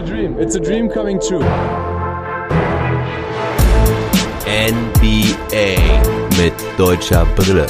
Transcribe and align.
a 0.00 0.06
dream. 0.06 0.38
It's 0.38 0.54
a 0.54 0.60
dream 0.60 0.88
coming 0.88 1.20
true. 1.20 1.44
NBA 4.46 5.76
mit 6.38 6.54
deutscher 6.78 7.26
Brille. 7.36 7.66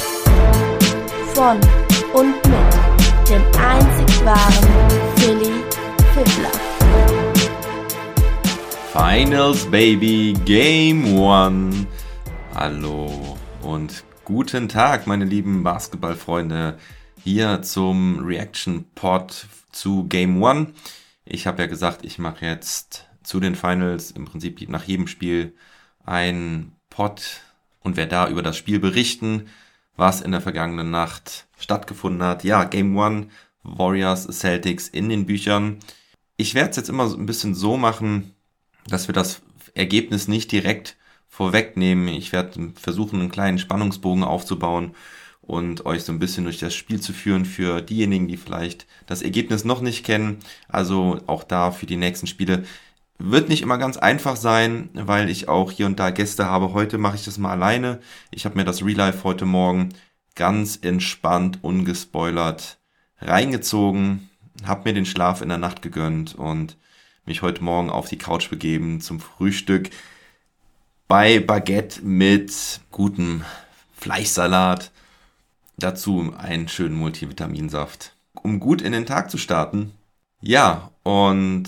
Von 1.33 1.59
und 2.13 2.35
mit 2.47 3.29
dem 3.29 3.41
einzig 3.59 4.25
wahren 4.25 4.67
Philly 5.17 5.51
Fiddler. 6.13 6.51
Finals 8.93 9.65
Baby 9.69 10.33
Game 10.45 11.17
One. 11.17 11.85
Hallo 12.55 13.37
und 13.61 14.05
guten 14.23 14.69
Tag, 14.69 15.05
meine 15.05 15.25
lieben 15.25 15.63
Basketballfreunde. 15.63 16.77
Hier 17.23 17.61
zum 17.61 18.25
Reaction 18.25 18.85
Pod 18.95 19.47
zu 19.71 20.05
Game 20.05 20.41
One. 20.41 20.67
Ich 21.25 21.47
habe 21.47 21.61
ja 21.61 21.67
gesagt, 21.67 22.03
ich 22.03 22.17
mache 22.17 22.45
jetzt 22.45 23.07
zu 23.23 23.39
den 23.39 23.55
Finals 23.55 24.11
im 24.11 24.25
Prinzip 24.25 24.67
nach 24.69 24.83
jedem 24.83 25.07
Spiel 25.07 25.55
ein 26.03 26.73
Pod 26.89 27.41
und 27.79 27.95
werde 27.95 28.11
da 28.11 28.27
über 28.27 28.41
das 28.41 28.57
Spiel 28.57 28.79
berichten, 28.79 29.47
was 29.95 30.21
in 30.21 30.31
der 30.31 30.41
vergangenen 30.41 30.89
Nacht 30.89 31.47
stattgefunden 31.57 32.23
hat. 32.23 32.43
Ja, 32.43 32.63
Game 32.63 32.97
One, 32.97 33.27
Warriors, 33.63 34.25
Celtics 34.25 34.87
in 34.87 35.09
den 35.09 35.25
Büchern. 35.25 35.79
Ich 36.37 36.55
werde 36.55 36.71
es 36.71 36.77
jetzt 36.77 36.89
immer 36.89 37.07
so 37.07 37.17
ein 37.17 37.27
bisschen 37.27 37.53
so 37.53 37.77
machen, 37.77 38.33
dass 38.87 39.07
wir 39.07 39.13
das 39.13 39.41
Ergebnis 39.75 40.27
nicht 40.27 40.51
direkt 40.51 40.97
vorwegnehmen. 41.27 42.07
Ich 42.07 42.31
werde 42.31 42.73
versuchen, 42.75 43.19
einen 43.19 43.31
kleinen 43.31 43.59
Spannungsbogen 43.59 44.23
aufzubauen 44.23 44.95
und 45.41 45.85
euch 45.85 46.03
so 46.03 46.11
ein 46.11 46.19
bisschen 46.19 46.43
durch 46.43 46.59
das 46.59 46.73
Spiel 46.73 47.01
zu 47.01 47.13
führen 47.13 47.45
für 47.45 47.81
diejenigen, 47.81 48.27
die 48.27 48.37
vielleicht 48.37 48.85
das 49.07 49.21
Ergebnis 49.21 49.65
noch 49.65 49.81
nicht 49.81 50.05
kennen. 50.05 50.39
Also 50.67 51.19
auch 51.27 51.43
da 51.43 51.71
für 51.71 51.85
die 51.85 51.97
nächsten 51.97 52.27
Spiele. 52.27 52.63
Wird 53.17 53.49
nicht 53.49 53.61
immer 53.61 53.77
ganz 53.77 53.97
einfach 53.97 54.35
sein, 54.35 54.89
weil 54.93 55.29
ich 55.29 55.47
auch 55.47 55.71
hier 55.71 55.85
und 55.85 55.99
da 55.99 56.09
Gäste 56.09 56.45
habe. 56.45 56.73
Heute 56.73 56.97
mache 56.97 57.15
ich 57.15 57.25
das 57.25 57.37
mal 57.37 57.51
alleine. 57.51 57.99
Ich 58.31 58.45
habe 58.45 58.55
mir 58.55 58.65
das 58.65 58.83
Real 58.83 58.97
Life 58.97 59.23
heute 59.23 59.45
Morgen 59.45 59.89
ganz 60.35 60.79
entspannt, 60.81 61.59
ungespoilert 61.61 62.79
reingezogen, 63.19 64.29
habe 64.65 64.89
mir 64.89 64.93
den 64.93 65.05
Schlaf 65.05 65.41
in 65.41 65.49
der 65.49 65.57
Nacht 65.57 65.81
gegönnt 65.81 66.33
und 66.35 66.77
mich 67.25 67.41
heute 67.41 67.63
Morgen 67.63 67.89
auf 67.89 68.09
die 68.09 68.17
Couch 68.17 68.49
begeben 68.49 69.01
zum 69.01 69.19
Frühstück 69.19 69.91
bei 71.07 71.39
Baguette 71.39 72.01
mit 72.03 72.81
gutem 72.89 73.43
Fleischsalat 73.93 74.91
Dazu 75.81 76.31
einen 76.37 76.67
schönen 76.67 76.95
Multivitaminsaft, 76.95 78.15
um 78.33 78.59
gut 78.59 78.83
in 78.83 78.91
den 78.91 79.07
Tag 79.07 79.31
zu 79.31 79.39
starten. 79.39 79.93
Ja, 80.39 80.91
und 81.01 81.65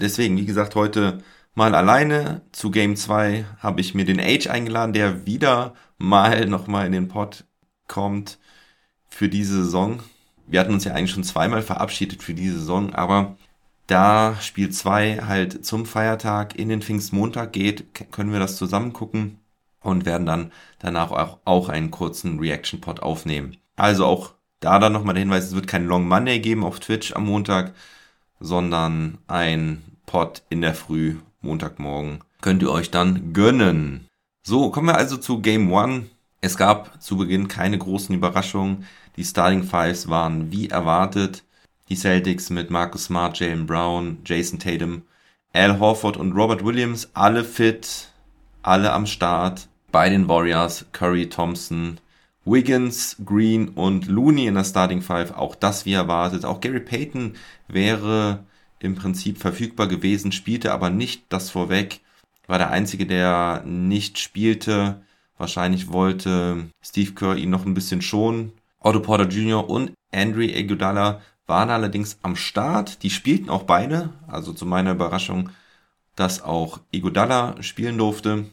deswegen, 0.00 0.36
wie 0.36 0.44
gesagt, 0.44 0.74
heute 0.74 1.22
mal 1.54 1.76
alleine. 1.76 2.42
Zu 2.50 2.72
Game 2.72 2.96
2 2.96 3.44
habe 3.60 3.80
ich 3.80 3.94
mir 3.94 4.04
den 4.04 4.18
Age 4.18 4.48
eingeladen, 4.48 4.92
der 4.92 5.24
wieder 5.24 5.74
mal 5.98 6.46
nochmal 6.46 6.86
in 6.86 6.92
den 6.92 7.06
Pod 7.06 7.44
kommt 7.86 8.38
für 9.08 9.28
diese 9.28 9.62
Saison. 9.64 10.02
Wir 10.48 10.58
hatten 10.58 10.74
uns 10.74 10.82
ja 10.82 10.94
eigentlich 10.94 11.12
schon 11.12 11.24
zweimal 11.24 11.62
verabschiedet 11.62 12.24
für 12.24 12.34
diese 12.34 12.58
Saison, 12.58 12.92
aber 12.92 13.36
da 13.86 14.36
Spiel 14.40 14.70
2 14.70 15.22
halt 15.26 15.64
zum 15.64 15.86
Feiertag 15.86 16.58
in 16.58 16.68
den 16.68 16.82
Pfingstmontag 16.82 17.52
geht, 17.52 18.10
können 18.10 18.32
wir 18.32 18.40
das 18.40 18.56
zusammen 18.56 18.92
gucken 18.92 19.38
und 19.88 20.06
werden 20.06 20.26
dann 20.26 20.52
danach 20.78 21.10
auch, 21.10 21.38
auch 21.44 21.68
einen 21.68 21.90
kurzen 21.90 22.38
Reaction-Pod 22.38 23.00
aufnehmen. 23.00 23.56
Also 23.76 24.06
auch 24.06 24.34
da 24.60 24.78
dann 24.78 24.92
nochmal 24.92 25.14
der 25.14 25.22
Hinweis, 25.22 25.44
es 25.44 25.54
wird 25.54 25.66
kein 25.66 25.86
Long 25.86 26.06
Monday 26.06 26.40
geben 26.40 26.64
auf 26.64 26.80
Twitch 26.80 27.14
am 27.14 27.26
Montag, 27.26 27.74
sondern 28.40 29.18
ein 29.26 29.82
Pod 30.06 30.42
in 30.48 30.60
der 30.60 30.74
Früh, 30.74 31.16
Montagmorgen, 31.40 32.20
könnt 32.40 32.62
ihr 32.62 32.70
euch 32.70 32.90
dann 32.90 33.32
gönnen. 33.32 34.06
So, 34.42 34.70
kommen 34.70 34.88
wir 34.88 34.96
also 34.96 35.16
zu 35.16 35.40
Game 35.40 35.72
1. 35.72 36.06
Es 36.40 36.56
gab 36.56 37.02
zu 37.02 37.16
Beginn 37.16 37.48
keine 37.48 37.78
großen 37.78 38.14
Überraschungen. 38.14 38.86
Die 39.16 39.24
Starting 39.24 39.64
Fives 39.64 40.08
waren 40.08 40.52
wie 40.52 40.68
erwartet. 40.68 41.44
Die 41.88 41.96
Celtics 41.96 42.50
mit 42.50 42.70
Marcus 42.70 43.04
Smart, 43.04 43.38
Jalen 43.38 43.66
Brown, 43.66 44.18
Jason 44.24 44.58
Tatum, 44.58 45.02
Al 45.52 45.78
Horford 45.78 46.16
und 46.16 46.32
Robert 46.32 46.64
Williams, 46.64 47.10
alle 47.14 47.44
fit, 47.44 48.10
alle 48.62 48.92
am 48.92 49.06
Start 49.06 49.67
bei 49.90 50.10
den 50.10 50.28
Warriors, 50.28 50.86
Curry, 50.92 51.28
Thompson, 51.28 51.98
Wiggins, 52.44 53.16
Green 53.24 53.68
und 53.70 54.06
Looney 54.06 54.46
in 54.46 54.54
der 54.54 54.64
Starting 54.64 55.02
Five. 55.02 55.32
Auch 55.32 55.54
das 55.54 55.84
wie 55.84 55.92
erwartet. 55.92 56.44
Auch 56.44 56.60
Gary 56.60 56.80
Payton 56.80 57.34
wäre 57.68 58.44
im 58.80 58.94
Prinzip 58.94 59.38
verfügbar 59.38 59.88
gewesen, 59.88 60.32
spielte 60.32 60.72
aber 60.72 60.90
nicht 60.90 61.24
das 61.30 61.50
vorweg. 61.50 62.00
War 62.46 62.58
der 62.58 62.70
Einzige, 62.70 63.06
der 63.06 63.62
nicht 63.66 64.18
spielte. 64.18 65.02
Wahrscheinlich 65.36 65.92
wollte 65.92 66.68
Steve 66.82 67.12
Kerr 67.12 67.36
ihn 67.36 67.50
noch 67.50 67.66
ein 67.66 67.74
bisschen 67.74 68.02
schonen. 68.02 68.52
Otto 68.80 69.00
Porter 69.00 69.28
Jr. 69.28 69.68
und 69.68 69.92
Andre 70.12 70.44
Iguodala 70.44 71.20
waren 71.46 71.70
allerdings 71.70 72.18
am 72.22 72.36
Start. 72.36 73.02
Die 73.02 73.10
spielten 73.10 73.50
auch 73.50 73.64
beide. 73.64 74.10
Also 74.26 74.52
zu 74.52 74.64
meiner 74.64 74.92
Überraschung, 74.92 75.50
dass 76.16 76.42
auch 76.42 76.80
Iguodala 76.90 77.62
spielen 77.62 77.98
durfte. 77.98 78.46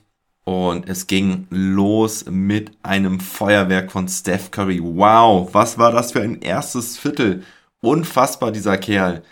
Und 0.45 0.87
es 0.87 1.07
ging 1.07 1.47
los 1.49 2.25
mit 2.29 2.71
einem 2.83 3.19
Feuerwerk 3.19 3.91
von 3.91 4.07
Steph 4.07 4.51
Curry. 4.51 4.79
Wow, 4.81 5.53
was 5.53 5.79
war 5.79 5.91
das 5.91 6.11
für 6.11 6.21
ein 6.21 6.39
erstes 6.41 6.97
Viertel? 6.97 7.43
Unfassbar, 7.81 8.51
dieser 8.51 8.77
Kerl. 8.77 9.23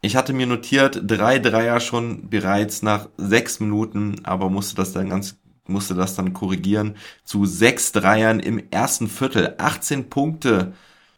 Ich 0.00 0.16
hatte 0.16 0.32
mir 0.32 0.46
notiert, 0.46 1.02
drei 1.06 1.38
Dreier 1.40 1.80
schon 1.80 2.30
bereits 2.30 2.82
nach 2.82 3.08
sechs 3.16 3.58
Minuten, 3.58 4.20
aber 4.24 4.48
musste 4.50 4.76
das 4.76 4.92
dann 4.92 5.08
ganz, 5.10 5.38
musste 5.66 5.94
das 5.94 6.14
dann 6.14 6.34
korrigieren 6.34 6.96
zu 7.24 7.46
sechs 7.46 7.90
Dreiern 7.92 8.38
im 8.38 8.62
ersten 8.70 9.08
Viertel. 9.08 9.54
18 9.58 10.08
Punkte 10.10 10.74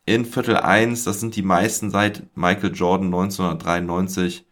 in 0.07 0.25
Viertel 0.25 0.57
1. 0.57 1.05
Das 1.05 1.21
sind 1.21 1.37
die 1.37 1.43
meisten 1.43 1.91
seit 1.91 2.25
Michael 2.37 2.75
Jordan 2.75 3.09
1993. 3.09 4.47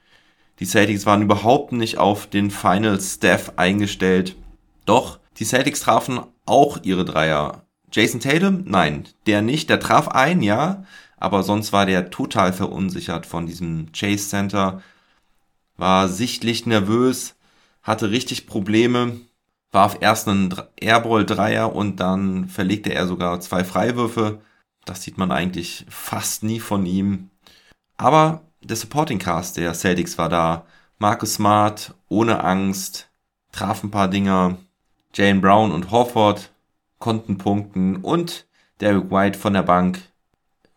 Die 0.61 0.67
Celtics 0.67 1.06
waren 1.06 1.23
überhaupt 1.23 1.73
nicht 1.73 1.99
auf 1.99 2.27
den 2.27 2.50
Final 2.50 3.00
Steph 3.00 3.53
eingestellt. 3.56 4.37
Doch, 4.84 5.19
die 5.39 5.45
Celtics 5.45 5.81
trafen 5.81 6.21
auch 6.47 6.78
ihre 6.83 7.05
Dreier. 7.05 7.65
Jason 7.91 8.21
Tatum? 8.21 8.65
Nein, 8.67 9.05
der 9.27 9.43
nicht. 9.43 9.71
Der 9.71 9.81
traf 9.81 10.09
ein, 10.09 10.43
ja, 10.43 10.84
aber 11.17 11.43
sonst 11.43 11.72
war 11.72 11.87
der 11.87 12.11
total 12.11 12.53
verunsichert 12.53 13.27
von 13.27 13.47
diesem 13.47 13.93
Chase 13.93 14.28
Center. 14.28 14.83
War 15.77 16.09
sichtlich 16.09 16.67
nervös, 16.67 17.34
hatte 17.83 18.11
richtig 18.11 18.47
Probleme, 18.47 19.21
warf 19.73 19.99
erst 20.00 20.28
einen 20.28 20.55
Airball-Dreier 20.81 21.75
und 21.75 22.00
dann 22.00 22.49
verlegte 22.49 22.93
er 22.93 23.06
sogar 23.06 23.41
zwei 23.41 23.65
Freiwürfe. 23.65 24.41
Das 24.84 25.03
sieht 25.03 25.19
man 25.19 25.33
eigentlich 25.33 25.87
fast 25.89 26.43
nie 26.43 26.61
von 26.61 26.87
ihm. 26.87 27.31
Aber 27.97 28.43
der 28.62 28.77
Supporting 28.77 29.19
Cast 29.19 29.56
der 29.56 29.75
Celtics 29.75 30.19
war 30.19 30.28
da. 30.28 30.67
Marcus 30.99 31.34
Smart, 31.34 31.94
ohne 32.09 32.43
Angst, 32.44 33.09
traf 33.53 33.83
ein 33.83 33.91
paar 33.91 34.09
Dinger. 34.09 34.59
Jane 35.15 35.41
Brown 35.41 35.71
und 35.71 35.93
Horford 35.93 36.51
konnten 36.99 37.39
punkten 37.39 37.97
und 37.97 38.47
Derek 38.81 39.11
White 39.11 39.39
von 39.39 39.53
der 39.53 39.63
Bank 39.63 40.01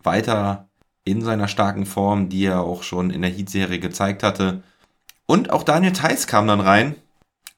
weiter 0.04 0.70
in 1.04 1.22
seiner 1.22 1.48
starken 1.48 1.86
Form, 1.86 2.30
die 2.30 2.46
er 2.46 2.62
auch 2.62 2.84
schon 2.84 3.10
in 3.10 3.24
der 3.24 3.32
Heat-Serie 3.32 3.80
gezeigt 3.80 4.22
hatte. 4.22 4.62
Und 5.26 5.50
auch 5.50 5.64
Daniel 5.64 5.94
Theiss 5.94 6.28
kam 6.28 6.48
dann 6.48 6.60
rein. 6.60 6.96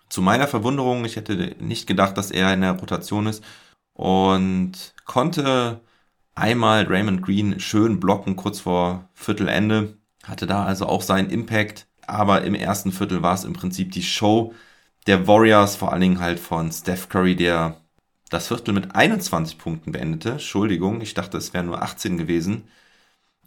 Zu 0.07 0.21
meiner 0.21 0.47
Verwunderung, 0.47 1.03
ich 1.03 1.17
hätte 1.17 1.55
nicht 1.59 1.85
gedacht, 1.85 2.17
dass 2.17 2.31
er 2.31 2.53
in 2.53 2.61
der 2.61 2.71
Rotation 2.73 3.27
ist. 3.27 3.43
Und 3.93 4.93
konnte 5.05 5.81
einmal 6.33 6.85
Raymond 6.85 7.21
Green 7.21 7.59
schön 7.59 7.99
blocken, 7.99 8.35
kurz 8.37 8.61
vor 8.61 9.09
Viertelende. 9.13 9.97
Hatte 10.23 10.47
da 10.47 10.63
also 10.63 10.85
auch 10.85 11.01
seinen 11.01 11.29
Impact. 11.29 11.87
Aber 12.07 12.43
im 12.43 12.55
ersten 12.55 12.91
Viertel 12.91 13.21
war 13.21 13.33
es 13.33 13.43
im 13.43 13.53
Prinzip 13.53 13.91
die 13.91 14.03
Show 14.03 14.53
der 15.07 15.27
Warriors, 15.27 15.75
vor 15.75 15.91
allen 15.91 16.01
Dingen 16.01 16.19
halt 16.19 16.39
von 16.39 16.71
Steph 16.71 17.09
Curry, 17.09 17.35
der 17.35 17.77
das 18.29 18.47
Viertel 18.47 18.73
mit 18.73 18.95
21 18.95 19.57
Punkten 19.57 19.91
beendete. 19.91 20.31
Entschuldigung, 20.33 21.01
ich 21.01 21.13
dachte, 21.13 21.37
es 21.37 21.53
wären 21.53 21.65
nur 21.67 21.81
18 21.81 22.17
gewesen. 22.17 22.67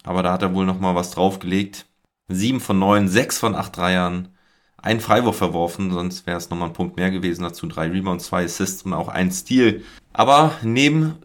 Aber 0.03 0.23
da 0.23 0.33
hat 0.33 0.41
er 0.41 0.53
wohl 0.53 0.65
nochmal 0.65 0.95
was 0.95 1.11
draufgelegt. 1.11 1.85
7 2.27 2.59
von 2.59 2.79
9, 2.79 3.07
6 3.07 3.37
von 3.37 3.55
8 3.55 3.77
Dreiern, 3.77 4.29
ein 4.77 4.99
Freiwurf 4.99 5.37
verworfen, 5.37 5.91
sonst 5.91 6.27
wäre 6.27 6.37
es 6.37 6.49
nochmal 6.49 6.69
ein 6.69 6.73
Punkt 6.73 6.97
mehr 6.97 7.09
gewesen. 7.09 7.43
Dazu 7.43 7.67
drei 7.67 7.87
Rebounds, 7.87 8.25
zwei 8.25 8.43
Assists 8.43 8.83
und 8.83 8.93
auch 8.93 9.07
ein 9.07 9.31
Steal. 9.31 9.81
Aber 10.11 10.57
neben 10.61 11.15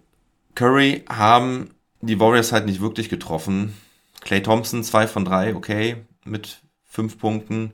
Curry 0.55 1.05
haben 1.09 1.71
die 2.01 2.21
Warriors 2.21 2.53
halt 2.53 2.67
nicht 2.67 2.81
wirklich 2.81 3.09
getroffen. 3.09 3.75
Clay 4.21 4.43
Thompson 4.43 4.85
2 4.85 5.09
von 5.09 5.25
3, 5.25 5.57
okay, 5.57 5.97
mit 6.25 6.61
5 6.85 7.19
Punkten. 7.19 7.73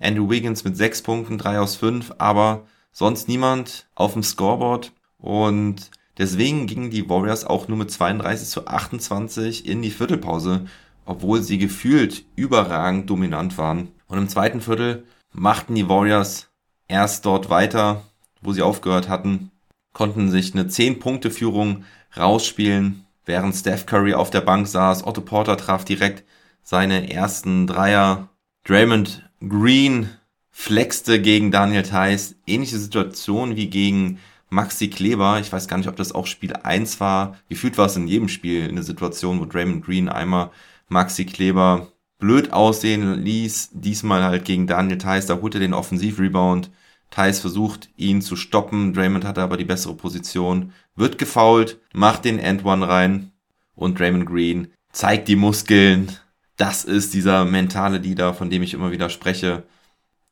Andrew 0.00 0.30
Wiggins 0.30 0.64
mit 0.64 0.76
6 0.76 1.02
Punkten, 1.02 1.38
3 1.38 1.60
aus 1.60 1.76
5, 1.76 2.14
aber 2.18 2.66
sonst 2.90 3.28
niemand 3.28 3.88
auf 3.94 4.14
dem 4.14 4.22
Scoreboard. 4.22 4.92
Und 5.18 5.90
deswegen 6.18 6.66
gingen 6.66 6.90
die 6.90 7.08
Warriors 7.08 7.44
auch 7.44 7.68
nur 7.68 7.76
mit 7.76 7.90
32 7.90 8.48
zu 8.48 8.66
28 8.66 9.66
in 9.66 9.82
die 9.82 9.90
Viertelpause, 9.90 10.66
obwohl 11.04 11.42
sie 11.42 11.58
gefühlt 11.58 12.24
überragend 12.34 13.10
dominant 13.10 13.58
waren. 13.58 13.88
Und 14.08 14.18
im 14.18 14.28
zweiten 14.28 14.60
Viertel 14.60 15.04
machten 15.32 15.74
die 15.74 15.88
Warriors 15.88 16.48
erst 16.88 17.26
dort 17.26 17.50
weiter, 17.50 18.02
wo 18.40 18.52
sie 18.52 18.62
aufgehört 18.62 19.08
hatten, 19.08 19.50
konnten 19.92 20.30
sich 20.30 20.54
eine 20.54 20.64
10-Punkte-Führung 20.64 21.84
rausspielen, 22.16 23.04
während 23.26 23.54
Steph 23.54 23.86
Curry 23.86 24.14
auf 24.14 24.30
der 24.30 24.40
Bank 24.40 24.66
saß. 24.66 25.06
Otto 25.06 25.20
Porter 25.20 25.56
traf 25.56 25.84
direkt 25.84 26.24
seine 26.62 27.12
ersten 27.12 27.66
Dreier. 27.66 28.28
Draymond 28.64 29.29
Green 29.46 30.10
flexte 30.50 31.20
gegen 31.20 31.50
Daniel 31.50 31.82
Theiss. 31.82 32.36
Ähnliche 32.46 32.78
Situation 32.78 33.56
wie 33.56 33.68
gegen 33.68 34.18
Maxi 34.50 34.88
Kleber. 34.88 35.40
Ich 35.40 35.50
weiß 35.50 35.66
gar 35.66 35.78
nicht, 35.78 35.88
ob 35.88 35.96
das 35.96 36.12
auch 36.12 36.26
Spiel 36.26 36.52
1 36.52 37.00
war. 37.00 37.38
Gefühlt 37.48 37.78
war 37.78 37.86
es 37.86 37.96
in 37.96 38.06
jedem 38.06 38.28
Spiel 38.28 38.68
eine 38.68 38.82
Situation, 38.82 39.40
wo 39.40 39.46
Draymond 39.46 39.84
Green 39.84 40.08
einmal 40.08 40.50
Maxi 40.88 41.24
Kleber 41.24 41.88
blöd 42.18 42.52
aussehen 42.52 43.22
ließ. 43.22 43.70
Diesmal 43.72 44.22
halt 44.22 44.44
gegen 44.44 44.66
Daniel 44.66 44.98
Theiss. 44.98 45.26
Da 45.26 45.40
holte 45.40 45.58
den 45.58 45.72
Offensivrebound. 45.72 46.70
Thais 47.10 47.40
versucht, 47.40 47.88
ihn 47.96 48.22
zu 48.22 48.36
stoppen. 48.36 48.92
Draymond 48.92 49.24
hatte 49.24 49.42
aber 49.42 49.56
die 49.56 49.64
bessere 49.64 49.94
Position. 49.94 50.72
Wird 50.94 51.18
gefoult, 51.18 51.78
macht 51.92 52.24
den 52.24 52.38
End 52.38 52.64
One 52.64 52.86
rein. 52.86 53.32
Und 53.74 53.98
Draymond 53.98 54.26
Green 54.26 54.68
zeigt 54.92 55.28
die 55.28 55.36
Muskeln. 55.36 56.12
Das 56.60 56.84
ist 56.84 57.14
dieser 57.14 57.46
mentale 57.46 57.96
Leader, 57.96 58.34
von 58.34 58.50
dem 58.50 58.62
ich 58.62 58.74
immer 58.74 58.92
wieder 58.92 59.08
spreche. 59.08 59.62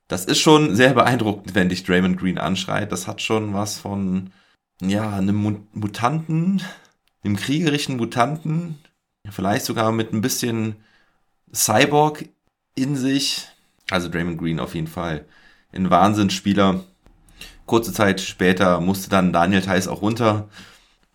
Das 0.08 0.26
ist 0.26 0.38
schon 0.40 0.76
sehr 0.76 0.92
beeindruckend, 0.92 1.54
wenn 1.54 1.70
dich 1.70 1.84
Draymond 1.84 2.18
Green 2.18 2.36
anschreit. 2.36 2.92
Das 2.92 3.06
hat 3.06 3.22
schon 3.22 3.54
was 3.54 3.78
von, 3.78 4.30
ja, 4.82 5.08
einem 5.08 5.64
Mutanten, 5.72 6.60
einem 7.24 7.36
kriegerischen 7.36 7.96
Mutanten. 7.96 8.76
Vielleicht 9.30 9.64
sogar 9.64 9.90
mit 9.90 10.12
ein 10.12 10.20
bisschen 10.20 10.76
Cyborg 11.50 12.26
in 12.74 12.94
sich. 12.94 13.48
Also 13.90 14.10
Draymond 14.10 14.36
Green 14.36 14.60
auf 14.60 14.74
jeden 14.74 14.86
Fall 14.86 15.24
ein 15.72 15.88
Wahnsinnsspieler. 15.88 16.84
Kurze 17.64 17.94
Zeit 17.94 18.20
später 18.20 18.82
musste 18.82 19.08
dann 19.08 19.32
Daniel 19.32 19.62
Theiss 19.62 19.88
auch 19.88 20.02
runter. 20.02 20.50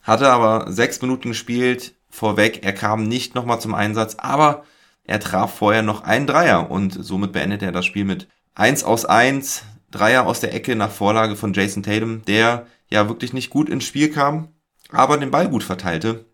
Hatte 0.02 0.32
aber 0.32 0.72
sechs 0.72 1.04
Minuten 1.04 1.30
gespielt, 1.30 1.94
vorweg. 2.10 2.66
Er 2.66 2.74
kam 2.74 3.04
nicht 3.04 3.36
nochmal 3.36 3.62
zum 3.62 3.76
Einsatz, 3.76 4.16
aber 4.16 4.66
er 5.06 5.20
traf 5.20 5.56
vorher 5.56 5.82
noch 5.82 6.04
einen 6.04 6.28
Dreier 6.28 6.72
und 6.72 6.92
somit 6.92 7.32
beendete 7.32 7.66
er 7.66 7.72
das 7.72 7.86
Spiel 7.86 8.06
mit 8.06 8.28
1 8.56 8.84
aus 8.84 9.06
1. 9.06 9.64
Dreier 9.92 10.26
aus 10.26 10.40
der 10.40 10.54
Ecke 10.54 10.76
nach 10.76 10.92
Vorlage 10.92 11.36
von 11.36 11.54
Jason 11.54 11.84
Tatum, 11.84 12.24
der 12.26 12.68
ja 12.90 13.08
wirklich 13.10 13.34
nicht 13.34 13.50
gut 13.50 13.70
ins 13.70 13.84
Spiel 13.84 14.12
kam, 14.12 14.50
aber 14.92 15.18
den 15.18 15.32
Ball 15.32 15.50
gut 15.50 15.64
verteilte 15.64 16.26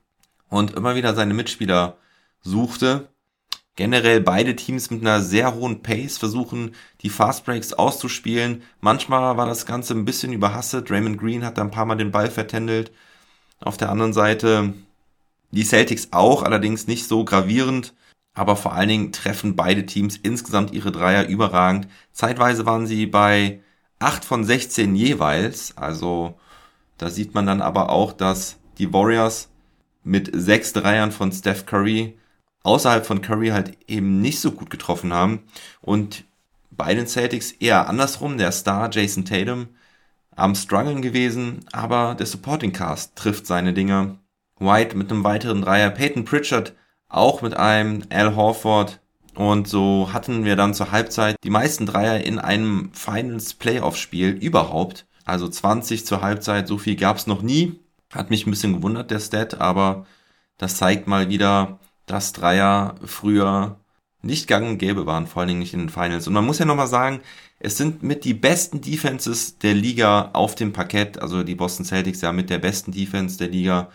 und 0.50 0.74
immer 0.75 0.95
wieder 0.95 1.13
seine 1.16 1.33
Mitspieler 1.33 1.98
suchte 2.42 3.10
generell 3.80 4.19
beide 4.19 4.57
Teams 4.57 4.92
mit 4.92 5.00
einer 5.00 5.21
sehr 5.21 5.56
hohen 5.56 5.81
Pace 5.81 6.18
versuchen, 6.18 6.75
die 7.01 7.10
Fast 7.10 7.45
Breaks 7.45 7.71
auszuspielen. 7.71 8.62
Manchmal 8.81 9.38
war 9.38 9.45
das 9.45 9.66
Ganze 9.66 9.94
ein 9.94 10.04
bisschen 10.04 10.33
überhastet. 10.33 10.92
Raymond 10.92 11.18
Green 11.18 11.45
hat 11.45 11.57
da 11.57 11.62
ein 11.62 11.71
paar 11.71 11.86
Mal 11.86 11.95
den 11.95 12.12
Ball 12.12 12.30
vertändelt. 12.30 12.92
Auf 13.62 13.77
der 13.77 13.89
anderen 13.89 14.12
Seite 14.12 14.74
die 15.51 15.63
Celtics 15.63 16.10
auch, 16.12 16.44
allerdings 16.44 16.88
nicht 16.88 17.07
so 17.07 17.24
gravierend. 17.24 17.94
Aber 18.40 18.56
vor 18.56 18.72
allen 18.72 18.88
Dingen 18.88 19.12
treffen 19.12 19.58
beide 19.58 19.86
Teams 19.86 20.16
insgesamt 20.16 20.72
ihre 20.72 20.94
Dreier 20.94 21.28
überragend. 21.28 21.90
Zeitweise 22.14 22.66
waren 22.66 22.88
sie 22.88 23.06
bei 23.06 23.62
8 24.00 24.24
von 24.24 24.46
16 24.46 24.96
jeweils. 24.96 25.76
Also 25.76 26.40
da 26.98 27.10
sieht 27.10 27.34
man 27.34 27.46
dann 27.46 27.60
aber 27.60 27.90
auch, 27.90 28.14
dass 28.14 28.56
die 28.78 28.94
Warriors 28.94 29.50
mit 30.06 30.32
sechs 30.34 30.72
Dreiern 30.72 31.12
von 31.12 31.34
Steph 31.34 31.66
Curry 31.66 32.18
außerhalb 32.64 33.06
von 33.06 33.22
Curry 33.22 33.50
halt 33.50 33.78
eben 33.90 34.22
nicht 34.22 34.40
so 34.40 34.54
gut 34.54 34.70
getroffen 34.70 35.12
haben. 35.12 35.44
Und 35.82 36.24
bei 36.72 36.96
den 36.96 37.08
Celtics 37.08 37.52
eher 37.52 37.90
andersrum, 37.90 38.38
der 38.38 38.54
Star 38.54 38.90
Jason 38.90 39.26
Tatum 39.26 39.68
am 40.34 40.56
struggeln 40.56 41.02
gewesen, 41.02 41.66
aber 41.74 42.16
der 42.18 42.26
Supporting 42.26 42.72
Cast 42.72 43.18
trifft 43.18 43.46
seine 43.46 43.74
Dinger. 43.74 44.18
White 44.60 44.96
mit 44.96 45.12
einem 45.12 45.26
weiteren 45.26 45.62
Dreier, 45.62 45.90
Peyton 45.90 46.24
Pritchard 46.24 46.74
auch 47.10 47.42
mit 47.42 47.56
einem, 47.58 48.04
Al 48.10 48.36
Horford 48.36 49.00
und 49.36 49.68
so 49.68 50.10
hatten 50.12 50.46
wir 50.46 50.56
dann 50.56 50.74
zur 50.74 50.92
Halbzeit 50.92 51.38
die 51.44 51.50
meisten 51.50 51.86
Dreier 51.86 52.24
in 52.26 52.40
einem 52.40 52.92
Finals 52.94 53.54
Playoff 53.54 53.96
Spiel 53.98 54.32
überhaupt. 54.32 55.06
Also 55.24 55.48
20 55.48 56.06
zur 56.06 56.22
Halbzeit, 56.22 56.68
so 56.68 56.78
viel 56.78 56.96
gab's 56.96 57.28
noch 57.28 57.42
nie. 57.42 57.80
Hat 58.12 58.30
mich 58.30 58.46
ein 58.46 58.52
bisschen 58.52 58.74
gewundert, 58.74 59.12
der 59.12 59.20
Stat, 59.20 59.62
aber 59.62 60.06
das 60.58 60.76
zeigt 60.78 61.08
mal 61.08 61.30
wieder, 61.30 61.80
dass 62.06 62.34
Dreier 62.34 62.96
früher 63.06 63.80
nicht 64.22 64.48
gang 64.48 64.68
und 64.68 64.78
gäbe 64.78 65.06
waren, 65.06 65.28
vor 65.28 65.42
allen 65.42 65.50
Dingen 65.50 65.60
nicht 65.60 65.74
in 65.74 65.82
den 65.82 65.90
Finals. 65.90 66.28
Und 66.28 66.34
man 66.34 66.46
muss 66.46 66.60
ja 66.60 66.66
nochmal 66.66 66.88
sagen, 66.88 67.22
es 67.60 67.78
sind 67.78 68.04
mit 68.04 68.26
die 68.26 68.34
besten 68.34 68.82
Defenses 68.82 69.58
der 69.58 69.74
Liga 69.74 70.32
auf 70.34 70.56
dem 70.56 70.74
Parkett, 70.74 71.22
also 71.22 71.44
die 71.44 71.56
Boston 71.56 71.86
Celtics 71.86 72.22
ja 72.22 72.34
mit 72.34 72.50
der 72.50 72.58
besten 72.58 72.92
Defense 72.92 73.38
der 73.38 73.48
Liga 73.50 73.90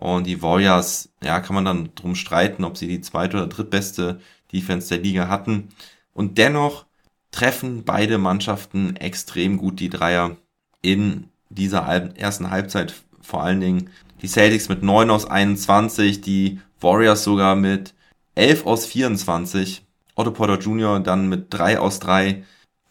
und 0.00 0.26
die 0.26 0.42
Warriors, 0.42 1.10
ja, 1.22 1.40
kann 1.40 1.54
man 1.54 1.66
dann 1.66 1.90
drum 1.94 2.14
streiten, 2.14 2.64
ob 2.64 2.78
sie 2.78 2.88
die 2.88 3.02
zweite 3.02 3.36
oder 3.36 3.46
drittbeste 3.46 4.18
Defense 4.50 4.88
der 4.88 5.04
Liga 5.04 5.28
hatten. 5.28 5.68
Und 6.14 6.38
dennoch 6.38 6.86
treffen 7.30 7.84
beide 7.84 8.16
Mannschaften 8.16 8.96
extrem 8.96 9.58
gut 9.58 9.78
die 9.78 9.90
Dreier 9.90 10.36
in 10.80 11.28
dieser 11.50 11.80
ersten 12.16 12.50
Halbzeit 12.50 12.94
vor 13.20 13.42
allen 13.42 13.60
Dingen. 13.60 13.90
Die 14.22 14.28
Celtics 14.28 14.70
mit 14.70 14.82
9 14.82 15.10
aus 15.10 15.26
21, 15.26 16.22
die 16.22 16.60
Warriors 16.80 17.22
sogar 17.22 17.54
mit 17.54 17.94
11 18.36 18.64
aus 18.64 18.86
24. 18.86 19.84
Otto 20.14 20.30
Porter 20.30 20.58
Jr. 20.58 20.98
dann 21.00 21.28
mit 21.28 21.48
3 21.50 21.78
aus 21.78 22.00
3. 22.00 22.42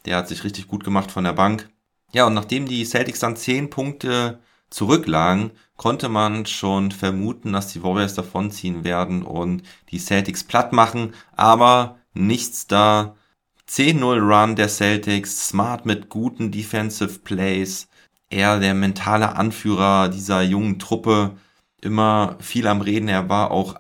Der 0.06 0.18
hat 0.18 0.28
sich 0.28 0.44
richtig 0.44 0.68
gut 0.68 0.84
gemacht 0.84 1.10
von 1.10 1.24
der 1.24 1.34
Bank. 1.34 1.70
Ja, 2.14 2.28
und 2.28 2.36
nachdem 2.36 2.68
die 2.68 2.86
Celtics 2.86 3.20
dann 3.20 3.36
10 3.36 3.72
Punkte 3.72 4.40
zurücklagen, 4.70 5.52
konnte 5.80 6.10
man 6.10 6.46
schon 6.46 6.92
vermuten, 6.92 7.54
dass 7.54 7.72
die 7.72 7.82
Warriors 7.82 8.14
davonziehen 8.14 8.84
werden 8.84 9.24
und 9.24 9.64
die 9.92 9.98
Celtics 9.98 10.44
platt 10.44 10.74
machen. 10.74 11.14
Aber 11.38 12.00
nichts 12.14 12.68
da. 12.68 13.16
10-0 13.70 14.20
Run 14.20 14.58
der 14.58 14.68
Celtics, 14.68 15.48
smart 15.48 15.86
mit 15.86 16.10
guten 16.10 16.52
Defensive 16.52 17.20
Plays. 17.20 17.88
Er 18.30 18.60
der 18.60 18.74
mentale 18.74 19.38
Anführer 19.38 20.10
dieser 20.10 20.42
jungen 20.42 20.80
Truppe 20.80 21.38
immer 21.82 22.36
viel 22.42 22.68
am 22.68 22.82
Reden. 22.82 23.08
Er 23.08 23.30
war 23.30 23.52
auch 23.52 23.76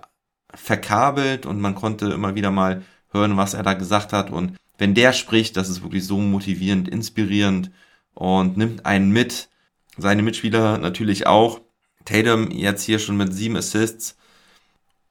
verkabelt 0.54 1.45
und 1.45 1.60
man 1.60 1.75
konnte 1.75 2.12
immer 2.12 2.34
wieder 2.34 2.50
mal 2.50 2.81
hören, 3.12 3.36
was 3.36 3.54
er 3.54 3.63
da 3.63 3.74
gesagt 3.74 4.13
hat. 4.13 4.31
Und 4.31 4.56
wenn 4.78 4.94
der 4.94 5.12
spricht, 5.12 5.57
das 5.57 5.68
ist 5.68 5.83
wirklich 5.83 6.06
so 6.06 6.19
motivierend, 6.19 6.88
inspirierend 6.88 7.71
und 8.14 8.56
nimmt 8.56 8.85
einen 8.85 9.12
mit. 9.12 9.50
Seine 9.97 10.21
Mitspieler 10.21 10.78
natürlich 10.78 11.28
auch. 11.28 11.59
Tatum 12.06 12.51
jetzt 12.51 12.83
hier 12.83 12.99
schon 12.99 13.18
mit 13.18 13.33
sieben 13.33 13.56
Assists. 13.56 14.15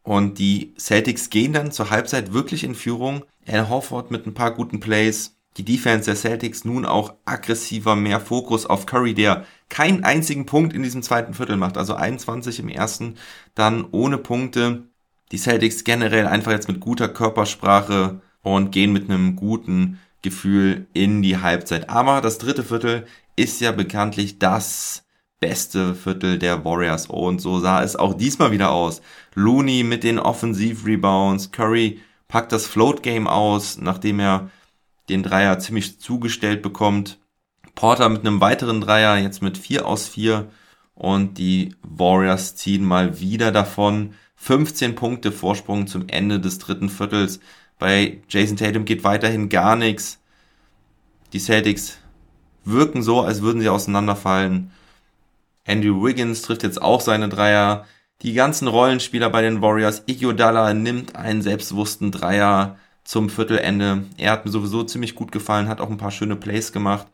Und 0.03 0.39
die 0.39 0.75
Celtics 0.79 1.31
gehen 1.31 1.53
dann 1.53 1.73
zur 1.73 1.91
Halbzeit 1.91 2.33
wirklich 2.33 2.65
in 2.65 2.75
Führung. 2.75 3.25
Al 3.47 3.69
Horford 3.69 4.11
mit 4.11 4.27
ein 4.27 4.35
paar 4.35 4.55
guten 4.55 4.81
Plays. 4.81 5.37
Die 5.59 5.65
Defense 5.65 6.07
der 6.07 6.17
Celtics 6.17 6.65
nun 6.65 6.87
auch 6.87 7.15
aggressiver, 7.25 7.97
mehr 7.97 8.21
Fokus 8.21 8.65
auf 8.65 8.87
Curry, 8.87 9.13
der 9.13 9.45
keinen 9.69 10.05
einzigen 10.05 10.47
Punkt 10.47 10.73
in 10.73 10.83
diesem 10.83 11.03
zweiten 11.03 11.35
Viertel 11.35 11.57
macht. 11.57 11.77
Also 11.77 11.95
21 11.95 12.61
im 12.61 12.69
ersten, 12.69 13.17
dann 13.55 13.87
ohne 13.91 14.19
Punkte. 14.19 14.85
Die 15.33 15.39
Celtics 15.39 15.85
generell 15.85 16.27
einfach 16.27 16.53
jetzt 16.53 16.69
mit 16.69 16.81
guter 16.81 17.09
Körpersprache 17.09 18.21
und 18.43 18.71
gehen 18.71 18.93
mit 18.93 19.11
einem 19.11 19.37
guten 19.37 19.99
Gefühl 20.23 20.87
in 20.95 21.23
die 21.23 21.39
Halbzeit. 21.39 21.91
Aber 21.91 22.21
das 22.21 22.39
dritte 22.39 22.65
Viertel 22.65 23.07
ist 23.37 23.61
ja 23.61 23.73
bekanntlich 23.73 24.39
das 24.39 25.05
beste 25.41 25.95
Viertel 25.95 26.39
der 26.39 26.65
Warriors. 26.65 27.07
Und 27.07 27.41
so 27.41 27.61
sah 27.61 27.83
es 27.83 27.97
auch 27.97 28.15
diesmal 28.15 28.51
wieder 28.51 28.71
aus. 28.71 29.01
Looney 29.35 29.83
mit 29.85 30.05
den 30.05 30.19
Offensiv-Rebounds. 30.19 31.53
Curry 31.53 32.01
packt 32.27 32.53
das 32.53 32.67
Float-Game 32.67 33.27
aus, 33.27 33.79
nachdem 33.79 34.21
er 34.21 34.51
den 35.09 35.23
Dreier 35.23 35.59
ziemlich 35.59 36.01
zugestellt 36.01 36.63
bekommt. 36.63 37.19
Porter 37.75 38.09
mit 38.09 38.21
einem 38.21 38.41
weiteren 38.41 38.81
Dreier, 38.81 39.17
jetzt 39.17 39.41
mit 39.43 39.57
4 39.57 39.87
aus 39.87 40.09
4. 40.09 40.49
Und 40.95 41.39
die 41.39 41.77
Warriors 41.83 42.57
ziehen 42.57 42.85
mal 42.85 43.21
wieder 43.21 43.53
davon. 43.53 44.15
15 44.37 44.95
Punkte 44.95 45.33
Vorsprung 45.33 45.87
zum 45.87 46.09
Ende 46.09 46.41
des 46.41 46.59
dritten 46.59 46.89
Viertels. 46.89 47.41
Bei 47.79 48.21
Jason 48.29 48.57
Tatum 48.57 48.85
geht 48.85 49.05
weiterhin 49.05 49.49
gar 49.49 49.77
nichts. 49.77 50.21
Die 51.33 51.39
Celtics 51.39 51.99
wirken 52.65 53.03
so, 53.03 53.21
als 53.21 53.43
würden 53.43 53.61
sie 53.61 53.69
auseinanderfallen. 53.69 54.71
Andrew 55.69 56.03
Wiggins 56.03 56.43
trifft 56.43 56.63
jetzt 56.63 56.81
auch 56.81 57.01
seine 57.01 57.29
Dreier. 57.29 57.85
Die 58.23 58.33
ganzen 58.33 58.67
Rollenspieler 58.67 59.31
bei 59.31 59.43
den 59.43 59.61
Warriors. 59.61 60.03
Iguodala 60.07 60.75
nimmt 60.75 61.15
einen 61.15 61.43
selbstbewussten 61.43 62.11
Dreier 62.11 62.77
zum 63.05 63.29
Viertelende. 63.31 64.05
Er 64.17 64.33
hat 64.33 64.45
mir 64.45 64.51
sowieso 64.51 64.83
ziemlich 64.83 65.15
gut 65.15 65.31
gefallen, 65.31 65.69
hat 65.69 65.81
auch 65.81 65.91
ein 65.91 65.99
paar 65.99 66.11
schöne 66.11 66.37
Plays 66.37 66.73
gemacht. 66.73 67.07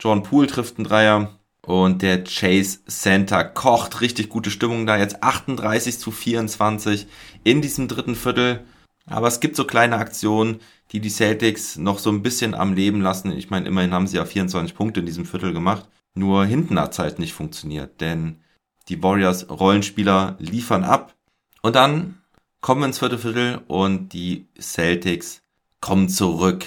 John 0.00 0.22
Poole 0.22 0.46
trifft 0.46 0.78
einen 0.78 0.86
Dreier. 0.86 1.38
Und 1.62 2.02
der 2.02 2.22
Chase 2.22 2.84
Center 2.86 3.42
kocht 3.42 4.00
richtig 4.00 4.28
gute 4.28 4.52
Stimmung 4.52 4.86
da. 4.86 4.96
Jetzt 4.96 5.24
38 5.24 5.98
zu 5.98 6.12
24 6.12 7.08
in 7.42 7.60
diesem 7.60 7.88
dritten 7.88 8.14
Viertel. 8.14 8.64
Aber 9.06 9.26
es 9.26 9.40
gibt 9.40 9.56
so 9.56 9.64
kleine 9.64 9.96
Aktionen, 9.96 10.60
die 10.92 11.00
die 11.00 11.10
Celtics 11.10 11.76
noch 11.76 11.98
so 11.98 12.10
ein 12.10 12.22
bisschen 12.22 12.54
am 12.54 12.72
Leben 12.72 13.00
lassen. 13.00 13.32
Ich 13.32 13.50
meine, 13.50 13.66
immerhin 13.66 13.92
haben 13.92 14.06
sie 14.06 14.16
ja 14.16 14.24
24 14.24 14.76
Punkte 14.76 15.00
in 15.00 15.06
diesem 15.06 15.26
Viertel 15.26 15.52
gemacht. 15.52 15.88
Nur 16.16 16.46
hinten 16.46 16.80
hat 16.80 16.92
es 16.92 16.98
halt 16.98 17.18
nicht 17.18 17.34
funktioniert, 17.34 18.00
denn 18.00 18.40
die 18.88 19.02
Warriors 19.02 19.50
Rollenspieler 19.50 20.36
liefern 20.38 20.82
ab. 20.82 21.14
Und 21.60 21.76
dann 21.76 22.22
kommen 22.62 22.80
wir 22.80 22.86
ins 22.86 22.98
vierte 22.98 23.18
Viertel 23.18 23.60
und 23.68 24.14
die 24.14 24.46
Celtics 24.58 25.42
kommen 25.80 26.08
zurück. 26.08 26.64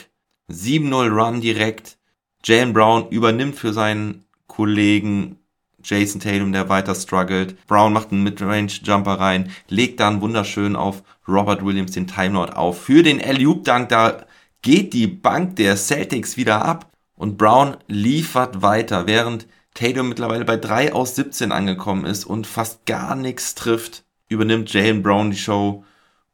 7-0 0.51 1.10
Run 1.10 1.41
direkt. 1.41 1.98
Jalen 2.46 2.74
Brown 2.74 3.10
übernimmt 3.10 3.56
für 3.56 3.74
seinen 3.74 4.24
Kollegen 4.46 5.39
Jason 5.84 6.22
Tatum, 6.22 6.51
der 6.51 6.70
weiter 6.70 6.94
struggelt. 6.94 7.65
Brown 7.65 7.91
macht 7.91 8.12
einen 8.12 8.24
Midrange-Jumper 8.24 9.13
rein, 9.13 9.51
legt 9.68 10.00
dann 10.00 10.22
wunderschön 10.22 10.75
auf 10.75 11.01
Robert 11.27 11.65
Williams 11.65 11.94
den 11.94 12.06
Timeout 12.06 12.53
auf. 12.53 12.84
Für 12.84 13.01
den 13.01 13.20
Alley-Oop-Dunk, 13.20 13.89
da 13.89 14.25
geht 14.62 14.94
die 14.94 15.08
Bank 15.08 15.56
der 15.56 15.75
Celtics 15.75 16.38
wieder 16.38 16.63
ab 16.63 16.88
und 17.19 17.38
Brown 17.38 17.75
liefert 17.88 18.61
weiter, 18.61 19.05
während 19.05 19.45
Tatum 19.73 20.07
mittlerweile 20.07 20.45
bei 20.45 20.55
3 20.55 20.93
aus 20.93 21.15
17 21.15 21.51
angekommen 21.51 22.05
ist 22.05 22.23
und 22.23 22.47
fast 22.47 22.85
gar 22.85 23.13
nichts 23.15 23.55
trifft, 23.55 24.05
übernimmt 24.29 24.71
Jalen 24.71 25.03
Brown 25.03 25.29
die 25.29 25.38
Show 25.38 25.83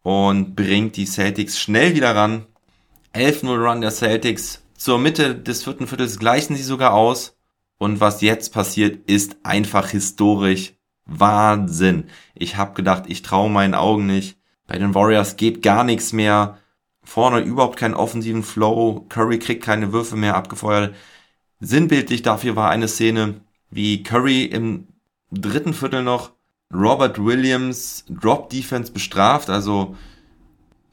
und 0.03 0.55
bringt 0.55 0.95
die 0.95 1.07
Celtics 1.07 1.59
schnell 1.59 1.95
wieder 1.95 2.15
ran. 2.15 2.45
11-0 3.15 3.67
Run 3.67 3.81
der 3.81 3.89
Celtics. 3.89 4.61
Zur 4.77 4.99
Mitte 4.99 5.33
des 5.33 5.63
vierten 5.63 5.87
Viertels 5.87 6.19
gleichen 6.19 6.55
sie 6.55 6.61
sogar 6.61 6.93
aus. 6.93 7.35
Und 7.79 7.99
was 7.99 8.21
jetzt 8.21 8.53
passiert, 8.53 9.09
ist 9.09 9.37
einfach 9.41 9.89
historisch 9.89 10.73
Wahnsinn. 11.05 12.05
Ich 12.35 12.57
habe 12.57 12.75
gedacht, 12.75 13.05
ich 13.07 13.23
traue 13.23 13.49
meinen 13.49 13.73
Augen 13.73 14.05
nicht. 14.05 14.37
Bei 14.67 14.77
den 14.77 14.93
Warriors 14.93 15.35
geht 15.35 15.63
gar 15.63 15.83
nichts 15.83 16.13
mehr. 16.13 16.59
Vorne 17.05 17.39
überhaupt 17.41 17.77
keinen 17.77 17.93
offensiven 17.93 18.43
Flow. 18.43 19.05
Curry 19.09 19.39
kriegt 19.39 19.63
keine 19.63 19.93
Würfe 19.93 20.15
mehr 20.15 20.35
abgefeuert. 20.35 20.95
Sinnbildlich 21.59 22.23
dafür 22.23 22.55
war 22.55 22.69
eine 22.69 22.87
Szene, 22.87 23.41
wie 23.69 24.03
Curry 24.03 24.45
im 24.45 24.87
dritten 25.31 25.73
Viertel 25.73 26.03
noch 26.03 26.31
Robert 26.73 27.23
Williams 27.23 28.05
Drop 28.09 28.49
Defense 28.49 28.91
bestraft. 28.91 29.49
Also 29.49 29.95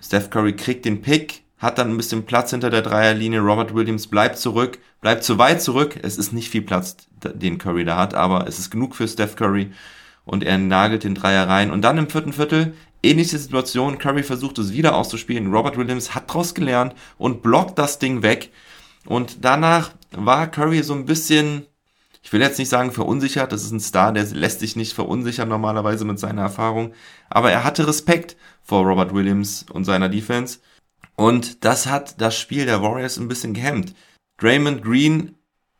Steph 0.00 0.30
Curry 0.30 0.54
kriegt 0.54 0.84
den 0.84 1.00
Pick, 1.00 1.44
hat 1.58 1.78
dann 1.78 1.90
ein 1.90 1.96
bisschen 1.96 2.24
Platz 2.26 2.50
hinter 2.50 2.70
der 2.70 2.82
Dreierlinie. 2.82 3.40
Robert 3.40 3.74
Williams 3.74 4.06
bleibt 4.06 4.38
zurück, 4.38 4.78
bleibt 5.00 5.24
zu 5.24 5.38
weit 5.38 5.62
zurück. 5.62 5.98
Es 6.02 6.18
ist 6.18 6.32
nicht 6.32 6.50
viel 6.50 6.62
Platz, 6.62 6.96
den 7.22 7.58
Curry 7.58 7.84
da 7.84 7.96
hat, 7.96 8.14
aber 8.14 8.46
es 8.46 8.58
ist 8.58 8.70
genug 8.70 8.94
für 8.94 9.08
Steph 9.08 9.36
Curry 9.36 9.72
und 10.24 10.44
er 10.44 10.58
nagelt 10.58 11.04
den 11.04 11.14
Dreier 11.14 11.48
rein. 11.48 11.70
Und 11.70 11.82
dann 11.82 11.98
im 11.98 12.08
vierten 12.08 12.32
Viertel, 12.32 12.74
ähnliche 13.02 13.38
Situation, 13.38 13.98
Curry 13.98 14.22
versucht 14.22 14.58
es 14.58 14.72
wieder 14.72 14.94
auszuspielen. 14.94 15.52
Robert 15.52 15.76
Williams 15.76 16.14
hat 16.14 16.32
draus 16.32 16.54
gelernt 16.54 16.94
und 17.18 17.42
blockt 17.42 17.78
das 17.78 17.98
Ding 17.98 18.22
weg. 18.22 18.50
Und 19.06 19.44
danach 19.44 19.92
war 20.12 20.46
Curry 20.46 20.82
so 20.82 20.94
ein 20.94 21.06
bisschen, 21.06 21.66
ich 22.22 22.32
will 22.32 22.40
jetzt 22.40 22.58
nicht 22.58 22.68
sagen 22.68 22.92
verunsichert, 22.92 23.52
das 23.52 23.64
ist 23.64 23.72
ein 23.72 23.80
Star, 23.80 24.12
der 24.12 24.24
lässt 24.26 24.60
sich 24.60 24.76
nicht 24.76 24.92
verunsichern 24.92 25.48
normalerweise 25.48 26.04
mit 26.04 26.18
seiner 26.18 26.42
Erfahrung, 26.42 26.92
aber 27.28 27.50
er 27.50 27.64
hatte 27.64 27.86
Respekt 27.86 28.36
vor 28.62 28.84
Robert 28.84 29.12
Williams 29.14 29.66
und 29.72 29.84
seiner 29.84 30.08
Defense 30.08 30.58
und 31.16 31.64
das 31.64 31.86
hat 31.86 32.20
das 32.20 32.38
Spiel 32.38 32.66
der 32.66 32.82
Warriors 32.82 33.18
ein 33.18 33.28
bisschen 33.28 33.54
gehemmt. 33.54 33.94
Draymond 34.38 34.82
Green 34.82 35.36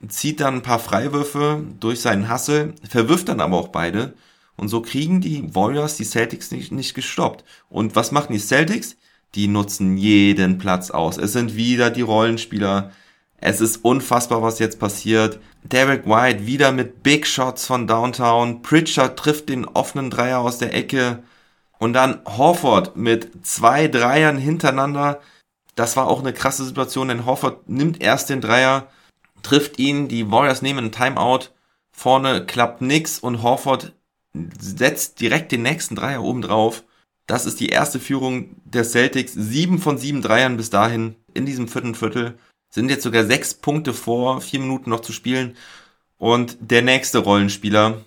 zieht 0.09 0.41
dann 0.41 0.57
ein 0.57 0.63
paar 0.63 0.79
Freiwürfe 0.79 1.65
durch 1.81 2.01
seinen 2.01 2.29
Hassel, 2.29 2.75
verwirft 2.89 3.29
dann 3.29 3.41
aber 3.41 3.57
auch 3.57 3.69
beide. 3.69 4.15
Und 4.63 4.69
so 4.69 4.81
kriegen 4.81 5.21
die 5.21 5.53
Warriors 5.57 5.97
die 5.97 6.05
Celtics 6.05 6.53
nicht, 6.53 6.71
nicht 6.71 6.95
gestoppt. 6.95 7.43
Und 7.69 7.97
was 7.97 8.13
machen 8.13 8.33
die 8.33 8.39
Celtics? 8.39 8.97
Die 9.35 9.49
nutzen 9.49 9.97
jeden 9.97 10.59
Platz 10.59 10.93
aus. 10.93 11.19
Es 11.19 11.33
sind 11.33 11.57
wieder 11.57 11.91
die 11.91 12.03
Rollenspieler. 12.03 12.93
Es 13.39 13.61
ist 13.61 13.79
unfassbar, 13.85 14.41
was 14.41 14.61
jetzt 14.61 14.79
passiert. 14.79 15.41
Derek 15.65 16.07
White 16.07 16.47
wieder 16.47 16.71
mit 16.71 17.03
Big 17.03 17.27
Shots 17.27 17.67
von 17.67 17.89
Downtown. 17.89 18.63
Pritchard 18.63 19.19
trifft 19.19 19.49
den 19.49 19.65
offenen 19.65 20.11
Dreier 20.11 20.39
aus 20.39 20.59
der 20.59 20.73
Ecke. 20.73 21.25
Und 21.81 21.95
dann 21.95 22.21
Horford 22.25 22.95
mit 22.97 23.45
zwei 23.45 23.89
Dreiern 23.89 24.39
hintereinander. 24.39 25.19
Das 25.75 25.97
war 25.97 26.07
auch 26.07 26.21
eine 26.21 26.33
krasse 26.33 26.65
Situation, 26.65 27.09
denn 27.09 27.27
Horford 27.27 27.69
nimmt 27.69 28.01
erst 28.01 28.31
den 28.31 28.41
Dreier, 28.41 28.87
trifft 29.43 29.81
ihn, 29.81 30.07
die 30.07 30.31
Warriors 30.31 30.63
nehmen 30.63 30.79
einen 30.79 30.93
Timeout, 30.93 31.49
vorne 31.91 32.47
klappt 32.47 32.81
nix 32.81 33.19
und 33.19 33.43
Horford 33.43 33.93
setzt 34.59 35.21
direkt 35.21 35.53
den 35.53 35.63
nächsten 35.63 35.95
Dreier 35.95 36.23
oben 36.23 36.43
drauf. 36.43 36.85
Das 37.27 37.47
ist 37.47 37.61
die 37.61 37.69
erste 37.69 38.01
Führung 38.01 38.57
der 38.65 38.85
Celtics. 38.85 39.33
Sieben 39.35 39.79
von 39.79 39.99
sieben 39.99 40.23
Dreiern 40.23 40.57
bis 40.57 40.71
dahin 40.71 41.17
in 41.35 41.47
diesem 41.47 41.69
vierten 41.69 41.95
Viertel. 41.95 42.39
Sind 42.71 42.89
jetzt 42.89 43.03
sogar 43.03 43.25
sechs 43.25 43.55
Punkte 43.55 43.93
vor, 43.93 44.41
vier 44.41 44.61
Minuten 44.61 44.91
noch 44.91 45.01
zu 45.01 45.13
spielen. 45.13 45.57
Und 46.19 46.57
der 46.61 46.83
nächste 46.83 47.19
Rollenspieler, 47.19 48.03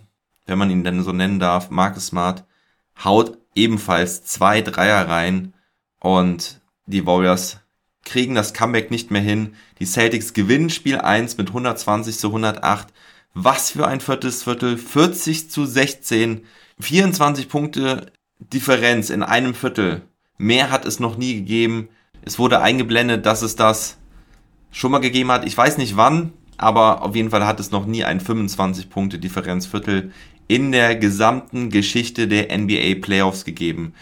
wenn 0.45 0.57
man 0.57 0.69
ihn 0.69 0.83
denn 0.83 1.03
so 1.03 1.11
nennen 1.11 1.39
darf, 1.39 1.69
Marcus 1.69 2.07
Smart, 2.07 2.45
haut 3.03 3.37
ebenfalls 3.55 4.23
zwei 4.23 4.61
Dreier 4.61 5.07
rein 5.07 5.53
und 5.99 6.61
die 6.85 7.05
Warriors 7.05 7.59
kriegen 8.03 8.35
das 8.35 8.53
Comeback 8.53 8.91
nicht 8.91 9.11
mehr 9.11 9.21
hin. 9.21 9.55
Die 9.79 9.85
Celtics 9.85 10.33
gewinnen 10.33 10.69
Spiel 10.69 10.97
1 10.97 11.37
mit 11.37 11.49
120 11.49 12.17
zu 12.17 12.27
108. 12.27 12.93
Was 13.35 13.71
für 13.71 13.85
ein 13.85 13.99
viertes 13.99 14.43
Viertel. 14.43 14.77
40 14.77 15.51
zu 15.51 15.65
16. 15.65 16.45
24 16.79 17.49
Punkte 17.49 18.11
Differenz 18.39 19.09
in 19.09 19.23
einem 19.23 19.53
Viertel. 19.53 20.03
Mehr 20.37 20.71
hat 20.71 20.85
es 20.85 21.01
noch 21.01 21.17
nie 21.17 21.35
gegeben. 21.35 21.89
Es 22.21 22.39
wurde 22.39 22.61
eingeblendet, 22.61 23.25
dass 23.25 23.41
es 23.41 23.57
das 23.57 23.97
schon 24.71 24.91
mal 24.91 24.99
gegeben 24.99 25.31
hat. 25.31 25.45
Ich 25.45 25.57
weiß 25.57 25.77
nicht 25.77 25.97
wann, 25.97 26.31
aber 26.57 27.03
auf 27.03 27.13
jeden 27.13 27.29
Fall 27.29 27.45
hat 27.45 27.59
es 27.59 27.71
noch 27.71 27.85
nie 27.85 28.05
ein 28.05 28.21
25 28.21 28.89
Punkte 28.89 29.19
Differenz 29.19 29.65
Viertel 29.65 30.11
in 30.47 30.71
der 30.71 30.95
gesamten 30.95 31.69
Geschichte 31.69 32.29
der 32.29 32.57
NBA 32.57 33.01
Playoffs 33.01 33.43
gegeben. 33.43 33.93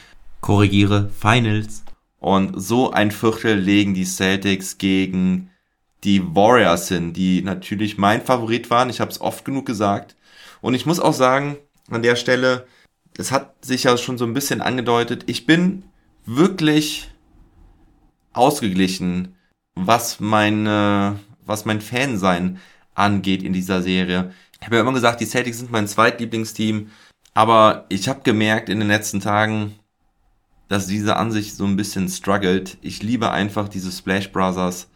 Korrigiere, 0.41 1.09
Finals. 1.09 1.83
Und 2.19 2.53
so 2.61 2.91
ein 2.91 3.09
Viertel 3.09 3.57
legen 3.57 3.95
die 3.95 4.05
Celtics 4.05 4.77
gegen 4.77 5.49
die 6.03 6.35
Warriors 6.35 6.87
hin, 6.87 7.13
die 7.13 7.41
natürlich 7.41 7.97
mein 7.97 8.21
Favorit 8.21 8.69
waren. 8.69 8.89
Ich 8.89 8.99
habe 8.99 9.11
es 9.11 9.21
oft 9.21 9.45
genug 9.45 9.65
gesagt. 9.65 10.15
Und 10.61 10.73
ich 10.73 10.85
muss 10.85 10.99
auch 10.99 11.13
sagen, 11.13 11.57
an 11.89 12.03
der 12.03 12.15
Stelle, 12.15 12.67
es 13.17 13.31
hat 13.31 13.65
sich 13.65 13.83
ja 13.83 13.97
schon 13.97 14.17
so 14.17 14.25
ein 14.25 14.33
bisschen 14.33 14.61
angedeutet, 14.61 15.23
ich 15.27 15.45
bin 15.45 15.83
wirklich 16.25 17.09
ausgeglichen, 18.33 19.35
was 19.75 20.19
meine, 20.19 21.19
was 21.45 21.65
mein 21.65 21.81
Fansein 21.81 22.59
angeht 22.95 23.43
in 23.43 23.53
dieser 23.53 23.81
Serie. 23.81 24.31
Ich 24.59 24.65
habe 24.65 24.77
ja 24.77 24.81
immer 24.81 24.93
gesagt, 24.93 25.19
die 25.21 25.25
Celtics 25.25 25.59
sind 25.59 25.71
mein 25.71 25.87
zweitlieblingsteam, 25.87 26.89
aber 27.33 27.85
ich 27.89 28.07
habe 28.07 28.21
gemerkt 28.23 28.69
in 28.69 28.79
den 28.79 28.87
letzten 28.87 29.19
Tagen, 29.19 29.75
dass 30.69 30.87
diese 30.87 31.17
Ansicht 31.17 31.55
so 31.55 31.65
ein 31.65 31.75
bisschen 31.75 32.07
struggelt. 32.07 32.77
Ich 32.81 33.03
liebe 33.03 33.31
einfach 33.31 33.67
diese 33.67 33.91
Splash 33.91 34.31
Brothers. 34.31 34.87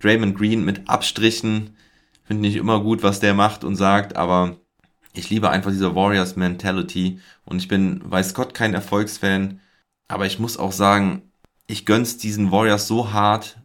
Draymond 0.00 0.36
Green 0.36 0.64
mit 0.64 0.88
Abstrichen. 0.88 1.76
Finde 2.24 2.42
nicht 2.42 2.56
immer 2.56 2.80
gut, 2.80 3.02
was 3.02 3.20
der 3.20 3.34
macht 3.34 3.64
und 3.64 3.76
sagt, 3.76 4.16
aber 4.16 4.56
ich 5.14 5.30
liebe 5.30 5.50
einfach 5.50 5.70
diese 5.70 5.94
Warriors 5.94 6.36
Mentality 6.36 7.20
und 7.44 7.58
ich 7.58 7.68
bin, 7.68 8.00
weiß 8.04 8.34
Gott, 8.34 8.54
kein 8.54 8.74
Erfolgsfan, 8.74 9.60
aber 10.06 10.26
ich 10.26 10.38
muss 10.38 10.58
auch 10.58 10.72
sagen, 10.72 11.22
ich 11.66 11.86
gönn's 11.86 12.18
diesen 12.18 12.50
Warriors 12.50 12.86
so 12.86 13.12
hart 13.12 13.58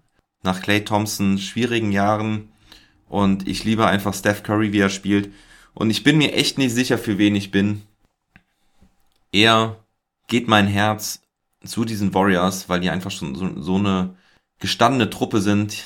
nach 0.44 0.62
Clay 0.62 0.84
Thompson 0.84 1.38
schwierigen 1.38 1.92
Jahren 1.92 2.50
und 3.08 3.48
ich 3.48 3.64
liebe 3.64 3.86
einfach 3.86 4.14
Steph 4.14 4.44
Curry, 4.44 4.74
wie 4.74 4.80
er 4.80 4.90
spielt. 4.90 5.32
Und 5.74 5.90
ich 5.90 6.04
bin 6.04 6.18
mir 6.18 6.34
echt 6.34 6.58
nicht 6.58 6.74
sicher, 6.74 6.98
für 6.98 7.18
wen 7.18 7.36
ich 7.36 7.52
bin. 7.52 7.82
Eher 9.32 9.78
geht 10.28 10.48
mein 10.48 10.68
Herz 10.68 11.22
zu 11.64 11.86
diesen 11.86 12.14
Warriors, 12.14 12.70
weil 12.70 12.80
die 12.80 12.90
einfach 12.90 13.12
schon 13.12 13.36
so, 13.36 13.62
so 13.62 13.76
eine 13.76 14.16
gestandene 14.60 15.10
Truppe 15.10 15.42
sind. 15.42 15.84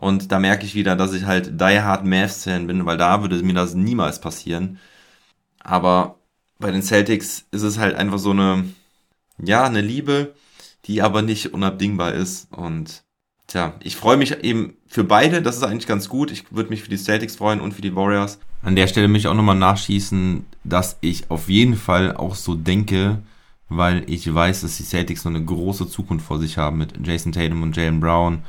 Und 0.00 0.32
da 0.32 0.38
merke 0.38 0.64
ich 0.64 0.74
wieder, 0.74 0.96
dass 0.96 1.12
ich 1.12 1.26
halt 1.26 1.60
Die 1.60 1.80
Hard 1.80 2.06
Mavs-Fan 2.06 2.66
bin, 2.66 2.86
weil 2.86 2.96
da 2.96 3.20
würde 3.20 3.42
mir 3.42 3.52
das 3.52 3.74
niemals 3.74 4.20
passieren. 4.20 4.78
Aber 5.58 6.16
bei 6.58 6.70
den 6.70 6.82
Celtics 6.82 7.44
ist 7.50 7.62
es 7.62 7.78
halt 7.78 7.94
einfach 7.94 8.18
so 8.18 8.30
eine, 8.30 8.64
ja, 9.38 9.64
eine 9.64 9.82
Liebe, 9.82 10.34
die 10.86 11.02
aber 11.02 11.20
nicht 11.22 11.52
unabdingbar 11.52 12.14
ist. 12.14 12.50
Und 12.50 13.04
Tja, 13.50 13.74
ich 13.82 13.96
freue 13.96 14.16
mich 14.16 14.44
eben 14.44 14.74
für 14.86 15.02
beide, 15.02 15.42
das 15.42 15.56
ist 15.56 15.64
eigentlich 15.64 15.88
ganz 15.88 16.08
gut. 16.08 16.30
Ich 16.30 16.52
würde 16.52 16.70
mich 16.70 16.84
für 16.84 16.88
die 16.88 16.96
Celtics 16.96 17.34
freuen 17.34 17.60
und 17.60 17.74
für 17.74 17.82
die 17.82 17.96
Warriors. 17.96 18.38
An 18.62 18.76
der 18.76 18.86
Stelle 18.86 19.08
möchte 19.08 19.26
ich 19.26 19.28
auch 19.28 19.36
nochmal 19.36 19.56
nachschießen, 19.56 20.46
dass 20.62 20.98
ich 21.00 21.32
auf 21.32 21.48
jeden 21.48 21.74
Fall 21.74 22.16
auch 22.16 22.36
so 22.36 22.54
denke, 22.54 23.18
weil 23.68 24.04
ich 24.08 24.32
weiß, 24.32 24.60
dass 24.60 24.76
die 24.76 24.84
Celtics 24.84 25.24
noch 25.24 25.34
eine 25.34 25.44
große 25.44 25.88
Zukunft 25.88 26.24
vor 26.26 26.38
sich 26.38 26.58
haben 26.58 26.78
mit 26.78 27.04
Jason 27.04 27.32
Tatum 27.32 27.64
und 27.64 27.76
Jalen 27.76 27.98
Brown. 27.98 28.44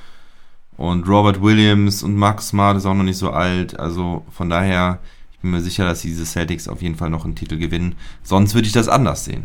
Und 0.82 1.08
Robert 1.08 1.44
Williams 1.44 2.02
und 2.02 2.16
Max 2.16 2.48
Smart 2.48 2.76
ist 2.76 2.88
auch 2.88 2.96
noch 2.96 3.04
nicht 3.04 3.20
so 3.20 3.30
alt. 3.30 3.80
Also 3.80 4.26
von 4.32 4.50
daher, 4.50 4.98
ich 5.32 5.38
bin 5.38 5.52
mir 5.52 5.62
sicher, 5.62 5.86
dass 5.86 6.02
diese 6.02 6.26
Celtics 6.26 6.68
auf 6.68 6.82
jeden 6.82 6.96
Fall 6.96 7.12
noch 7.12 7.24
einen 7.24 7.36
Titel 7.36 7.60
gewinnen. 7.60 7.96
Sonst 8.24 8.56
würde 8.56 8.66
ich 8.66 8.74
das 8.74 8.88
anders 8.88 9.24
sehen. 9.24 9.44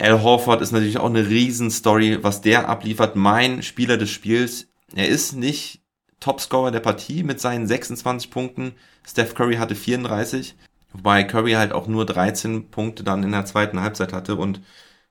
Al 0.00 0.22
Horford 0.22 0.62
ist 0.62 0.72
natürlich 0.72 0.96
auch 0.96 1.10
eine 1.10 1.28
Riesenstory, 1.28 2.24
was 2.24 2.40
der 2.40 2.70
abliefert. 2.70 3.16
Mein 3.16 3.62
Spieler 3.62 3.98
des 3.98 4.08
Spiels. 4.08 4.68
Er 4.94 5.08
ist 5.08 5.34
nicht 5.34 5.82
Topscorer 6.20 6.70
der 6.70 6.80
Partie 6.80 7.22
mit 7.22 7.38
seinen 7.38 7.66
26 7.66 8.30
Punkten. 8.30 8.72
Steph 9.06 9.34
Curry 9.34 9.56
hatte 9.56 9.74
34, 9.74 10.56
wobei 10.94 11.22
Curry 11.24 11.52
halt 11.52 11.72
auch 11.72 11.86
nur 11.86 12.06
13 12.06 12.70
Punkte 12.70 13.04
dann 13.04 13.24
in 13.24 13.32
der 13.32 13.44
zweiten 13.44 13.80
Halbzeit 13.80 14.14
hatte 14.14 14.36
und 14.36 14.62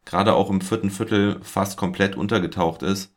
gerade 0.06 0.34
auch 0.34 0.50
im 0.50 0.62
vierten 0.62 0.90
Viertel 0.90 1.40
fast 1.44 1.78
komplett 1.78 2.16
untergetaucht 2.16 2.82
ist. 2.82 3.15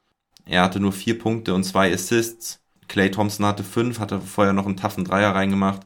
Er 0.48 0.62
hatte 0.62 0.80
nur 0.80 0.92
vier 0.92 1.18
Punkte 1.18 1.54
und 1.54 1.64
zwei 1.64 1.92
Assists. 1.92 2.60
Clay 2.88 3.10
Thompson 3.10 3.44
hatte 3.46 3.64
fünf, 3.64 4.00
hatte 4.00 4.20
vorher 4.20 4.54
noch 4.54 4.66
einen 4.66 4.76
taffen 4.76 5.04
Dreier 5.04 5.34
reingemacht. 5.34 5.82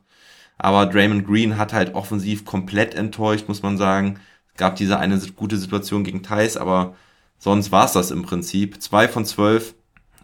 Aber 0.56 0.86
Draymond 0.86 1.26
Green 1.26 1.58
hat 1.58 1.72
halt 1.72 1.94
offensiv 1.94 2.44
komplett 2.44 2.94
enttäuscht, 2.94 3.48
muss 3.48 3.62
man 3.62 3.76
sagen. 3.76 4.20
Es 4.52 4.58
gab 4.58 4.76
diese 4.76 4.98
eine 4.98 5.18
gute 5.34 5.56
Situation 5.56 6.04
gegen 6.04 6.22
Thais, 6.22 6.56
aber 6.56 6.94
sonst 7.38 7.72
war 7.72 7.86
es 7.86 7.92
das 7.92 8.12
im 8.12 8.22
Prinzip. 8.22 8.80
Zwei 8.80 9.08
von 9.08 9.24
zwölf. 9.26 9.74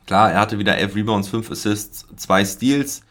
Klar, 0.07 0.31
er 0.31 0.41
hatte 0.41 0.59
wieder 0.59 0.79
elf 0.79 0.95
Rebounds, 0.95 1.29
fünf 1.29 1.51
Assists, 1.51 2.07
zwei 2.17 2.45
Steals. 2.45 3.03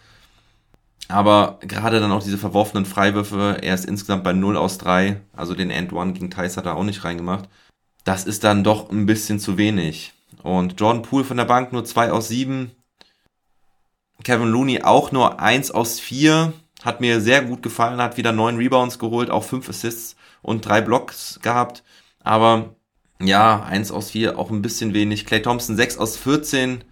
Aber 1.10 1.60
gerade 1.62 2.00
dann 2.00 2.12
auch 2.12 2.24
diese 2.24 2.38
verworfenen 2.38 2.86
Freiwürfe, 2.86 3.60
er 3.62 3.76
ist 3.76 3.86
insgesamt 3.86 4.24
bei 4.24 4.34
0 4.34 4.58
aus 4.58 4.78
3, 4.78 5.22
also 5.34 5.56
den 5.56 5.72
End 5.72 5.94
One 5.94 6.14
gegen 6.14 6.30
Thais 6.30 6.58
hat 6.58 6.66
er 6.66 6.76
auch 6.76 6.84
nicht 6.84 7.04
reingemacht. 7.04 7.50
Das 8.04 8.26
ist 8.26 8.44
dann 8.44 8.64
doch 8.64 8.90
ein 8.90 9.06
bisschen 9.06 9.40
zu 9.40 9.58
wenig. 9.58 10.14
Und 10.44 10.80
Jordan 10.80 11.02
Poole 11.02 11.24
von 11.24 11.38
der 11.38 11.46
Bank 11.46 11.74
nur 11.74 11.86
2 11.86 12.12
aus 12.12 12.28
7. 12.28 12.72
Kevin 14.24 14.50
Looney 14.50 14.84
auch 14.84 15.12
nur 15.12 15.40
1 15.40 15.72
aus 15.72 16.00
4. 16.00 16.54
Hat 16.84 17.02
mir 17.02 17.22
sehr 17.22 17.44
gut 17.44 17.64
gefallen, 17.64 18.02
hat 18.02 18.18
wieder 18.18 18.32
9 18.32 18.58
Rebounds 18.58 19.00
geholt, 19.00 19.30
auch 19.30 19.44
5 19.44 19.70
Assists 19.70 20.16
und 20.42 20.66
3 20.66 20.82
Blocks 20.82 21.40
gehabt. 21.42 21.84
Aber 22.24 22.76
ja, 23.20 23.64
1 23.64 23.92
aus 23.92 24.12
4 24.12 24.38
auch 24.38 24.52
ein 24.52 24.62
bisschen 24.62 24.94
wenig. 24.94 25.26
Clay 25.26 25.42
Thompson 25.42 25.76
6 25.76 25.98
aus 25.98 26.18
14. 26.18 26.84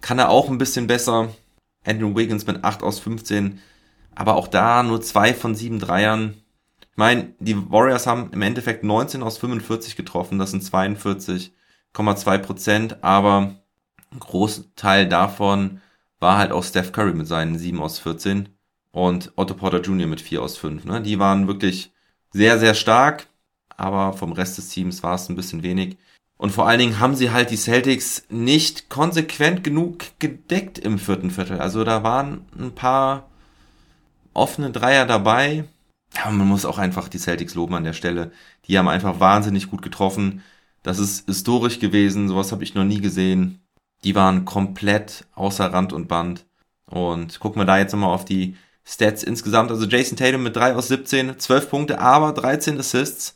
Kann 0.00 0.18
er 0.18 0.30
auch 0.30 0.48
ein 0.48 0.58
bisschen 0.58 0.86
besser. 0.86 1.30
Andrew 1.84 2.14
Wiggins 2.14 2.46
mit 2.46 2.64
8 2.64 2.82
aus 2.82 3.00
15. 3.00 3.60
Aber 4.14 4.36
auch 4.36 4.48
da 4.48 4.82
nur 4.82 5.02
2 5.02 5.34
von 5.34 5.54
7 5.54 5.80
Dreiern. 5.80 6.34
Ich 6.80 6.96
meine, 6.96 7.34
die 7.40 7.56
Warriors 7.70 8.06
haben 8.06 8.30
im 8.32 8.42
Endeffekt 8.42 8.84
19 8.84 9.22
aus 9.22 9.38
45 9.38 9.96
getroffen. 9.96 10.38
Das 10.38 10.52
sind 10.52 10.62
42,2 11.94 12.38
Prozent. 12.38 13.04
Aber 13.04 13.54
ein 14.12 14.20
Großteil 14.20 15.08
davon 15.08 15.80
war 16.20 16.38
halt 16.38 16.52
auch 16.52 16.64
Steph 16.64 16.92
Curry 16.92 17.14
mit 17.14 17.26
seinen 17.26 17.58
7 17.58 17.80
aus 17.80 17.98
14 17.98 18.48
und 18.92 19.32
Otto 19.36 19.54
Porter 19.54 19.80
Jr. 19.80 20.06
mit 20.06 20.20
4 20.20 20.42
aus 20.42 20.56
5. 20.56 20.84
Ne? 20.84 21.02
Die 21.02 21.18
waren 21.18 21.46
wirklich 21.46 21.92
sehr, 22.30 22.58
sehr 22.58 22.74
stark, 22.74 23.26
aber 23.76 24.12
vom 24.12 24.32
Rest 24.32 24.58
des 24.58 24.68
Teams 24.68 25.02
war 25.02 25.14
es 25.14 25.28
ein 25.28 25.36
bisschen 25.36 25.62
wenig. 25.62 25.98
Und 26.36 26.50
vor 26.50 26.66
allen 26.66 26.80
Dingen 26.80 26.98
haben 27.00 27.14
sie 27.14 27.30
halt 27.30 27.50
die 27.50 27.56
Celtics 27.56 28.24
nicht 28.28 28.88
konsequent 28.88 29.62
genug 29.62 30.04
gedeckt 30.18 30.78
im 30.78 30.98
vierten 30.98 31.30
Viertel. 31.30 31.60
Also 31.60 31.84
da 31.84 32.02
waren 32.02 32.44
ein 32.58 32.74
paar 32.74 33.28
offene 34.32 34.70
Dreier 34.70 35.06
dabei. 35.06 35.64
Aber 36.22 36.32
man 36.32 36.48
muss 36.48 36.64
auch 36.64 36.78
einfach 36.78 37.08
die 37.08 37.18
Celtics 37.18 37.54
loben 37.54 37.74
an 37.74 37.84
der 37.84 37.92
Stelle. 37.92 38.32
Die 38.66 38.78
haben 38.78 38.88
einfach 38.88 39.20
wahnsinnig 39.20 39.70
gut 39.70 39.82
getroffen. 39.82 40.42
Das 40.84 41.00
ist 41.00 41.26
historisch 41.26 41.80
gewesen. 41.80 42.28
Sowas 42.28 42.52
habe 42.52 42.62
ich 42.62 42.74
noch 42.74 42.84
nie 42.84 43.00
gesehen. 43.00 43.60
Die 44.04 44.14
waren 44.14 44.44
komplett 44.44 45.26
außer 45.34 45.72
Rand 45.72 45.92
und 45.92 46.06
Band. 46.06 46.44
Und 46.86 47.40
gucken 47.40 47.60
wir 47.60 47.66
da 47.66 47.78
jetzt 47.78 47.92
nochmal 47.92 48.14
auf 48.14 48.26
die 48.26 48.56
Stats 48.84 49.22
insgesamt. 49.22 49.70
Also 49.70 49.86
Jason 49.86 50.16
Tatum 50.16 50.42
mit 50.42 50.54
3 50.54 50.76
aus 50.76 50.88
17, 50.88 51.40
12 51.40 51.70
Punkte, 51.70 51.98
aber 51.98 52.32
13 52.32 52.78
Assists. 52.78 53.34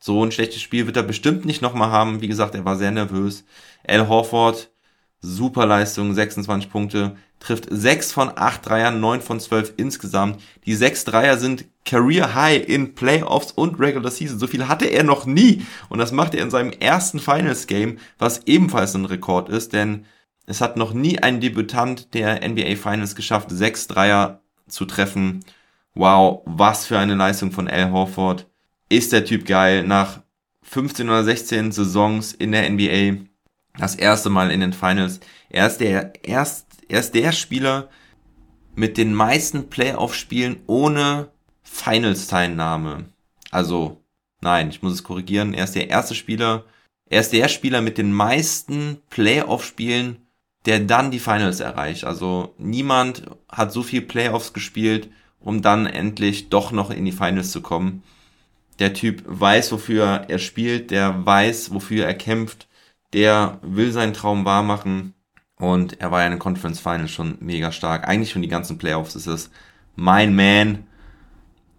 So 0.00 0.24
ein 0.24 0.32
schlechtes 0.32 0.60
Spiel 0.60 0.86
wird 0.86 0.96
er 0.96 1.04
bestimmt 1.04 1.44
nicht 1.44 1.62
nochmal 1.62 1.90
haben. 1.90 2.20
Wie 2.20 2.28
gesagt, 2.28 2.56
er 2.56 2.64
war 2.64 2.76
sehr 2.76 2.90
nervös. 2.90 3.44
Al 3.86 4.08
Horford, 4.08 4.68
super 5.20 5.64
Leistung, 5.64 6.12
26 6.12 6.70
Punkte, 6.70 7.16
trifft 7.38 7.68
6 7.70 8.12
von 8.12 8.32
8 8.34 8.66
Dreiern, 8.66 9.00
9 9.00 9.20
von 9.20 9.38
12 9.38 9.74
insgesamt. 9.76 10.42
Die 10.64 10.74
6 10.74 11.04
Dreier 11.04 11.38
sind 11.38 11.66
Career 11.86 12.34
High 12.34 12.68
in 12.68 12.94
Playoffs 12.94 13.52
und 13.52 13.80
Regular 13.80 14.10
Season. 14.10 14.38
So 14.38 14.46
viel 14.46 14.68
hatte 14.68 14.86
er 14.86 15.04
noch 15.04 15.24
nie. 15.24 15.64
Und 15.88 15.98
das 15.98 16.12
macht 16.12 16.34
er 16.34 16.42
in 16.42 16.50
seinem 16.50 16.72
ersten 16.72 17.20
Finals 17.20 17.66
Game, 17.66 17.98
was 18.18 18.42
ebenfalls 18.46 18.94
ein 18.94 19.06
Rekord 19.06 19.48
ist, 19.48 19.72
denn 19.72 20.04
es 20.46 20.60
hat 20.60 20.76
noch 20.76 20.92
nie 20.92 21.18
ein 21.20 21.40
Debütant 21.40 22.12
der 22.14 22.46
NBA 22.46 22.76
Finals 22.76 23.14
geschafft, 23.14 23.48
6 23.50 23.88
Dreier 23.88 24.42
zu 24.68 24.84
treffen. 24.84 25.44
Wow, 25.94 26.42
was 26.44 26.86
für 26.86 26.98
eine 26.98 27.14
Leistung 27.14 27.52
von 27.52 27.68
Al 27.68 27.90
Horford. 27.90 28.46
Ist 28.88 29.12
der 29.12 29.24
Typ 29.24 29.46
geil. 29.46 29.84
Nach 29.84 30.20
15 30.62 31.08
oder 31.08 31.24
16 31.24 31.72
Saisons 31.72 32.32
in 32.32 32.52
der 32.52 32.68
NBA, 32.68 33.24
das 33.78 33.94
erste 33.94 34.30
Mal 34.30 34.50
in 34.50 34.60
den 34.60 34.72
Finals. 34.72 35.20
Er 35.48 35.66
ist 35.66 35.78
der, 35.78 36.24
erst, 36.24 36.66
er 36.88 37.00
ist 37.00 37.14
der 37.14 37.32
Spieler 37.32 37.88
mit 38.74 38.98
den 38.98 39.14
meisten 39.14 39.68
Playoff-Spielen 39.68 40.60
ohne 40.66 41.30
Finals-Teilnahme. 41.66 43.06
Also, 43.50 44.02
nein, 44.40 44.70
ich 44.70 44.82
muss 44.82 44.92
es 44.92 45.04
korrigieren. 45.04 45.52
Er 45.52 45.64
ist 45.64 45.74
der 45.74 45.90
erste 45.90 46.14
Spieler, 46.14 46.64
er 47.08 47.20
ist 47.20 47.32
der 47.32 47.48
Spieler 47.48 47.82
mit 47.82 47.98
den 47.98 48.12
meisten 48.12 48.98
Playoff-Spielen, 49.10 50.26
der 50.64 50.80
dann 50.80 51.10
die 51.10 51.20
Finals 51.20 51.60
erreicht. 51.60 52.04
Also 52.04 52.54
niemand 52.58 53.22
hat 53.48 53.72
so 53.72 53.82
viel 53.82 54.02
Playoffs 54.02 54.52
gespielt, 54.52 55.08
um 55.38 55.62
dann 55.62 55.86
endlich 55.86 56.48
doch 56.48 56.72
noch 56.72 56.90
in 56.90 57.04
die 57.04 57.12
Finals 57.12 57.52
zu 57.52 57.60
kommen. 57.60 58.02
Der 58.78 58.92
Typ 58.92 59.22
weiß, 59.26 59.72
wofür 59.72 60.24
er 60.28 60.38
spielt, 60.38 60.90
der 60.90 61.24
weiß, 61.24 61.72
wofür 61.72 62.04
er 62.04 62.14
kämpft, 62.14 62.66
der 63.12 63.58
will 63.62 63.92
seinen 63.92 64.12
Traum 64.12 64.44
wahr 64.44 64.62
machen 64.62 65.14
und 65.58 66.00
er 66.00 66.10
war 66.10 66.20
ja 66.20 66.26
in 66.26 66.32
den 66.32 66.38
Conference 66.38 66.80
Finals 66.80 67.10
schon 67.10 67.38
mega 67.40 67.72
stark. 67.72 68.06
Eigentlich 68.06 68.30
schon 68.30 68.42
die 68.42 68.48
ganzen 68.48 68.76
Playoffs 68.76 69.14
ist 69.14 69.26
es 69.26 69.50
mein 69.94 70.34
Man. 70.34 70.86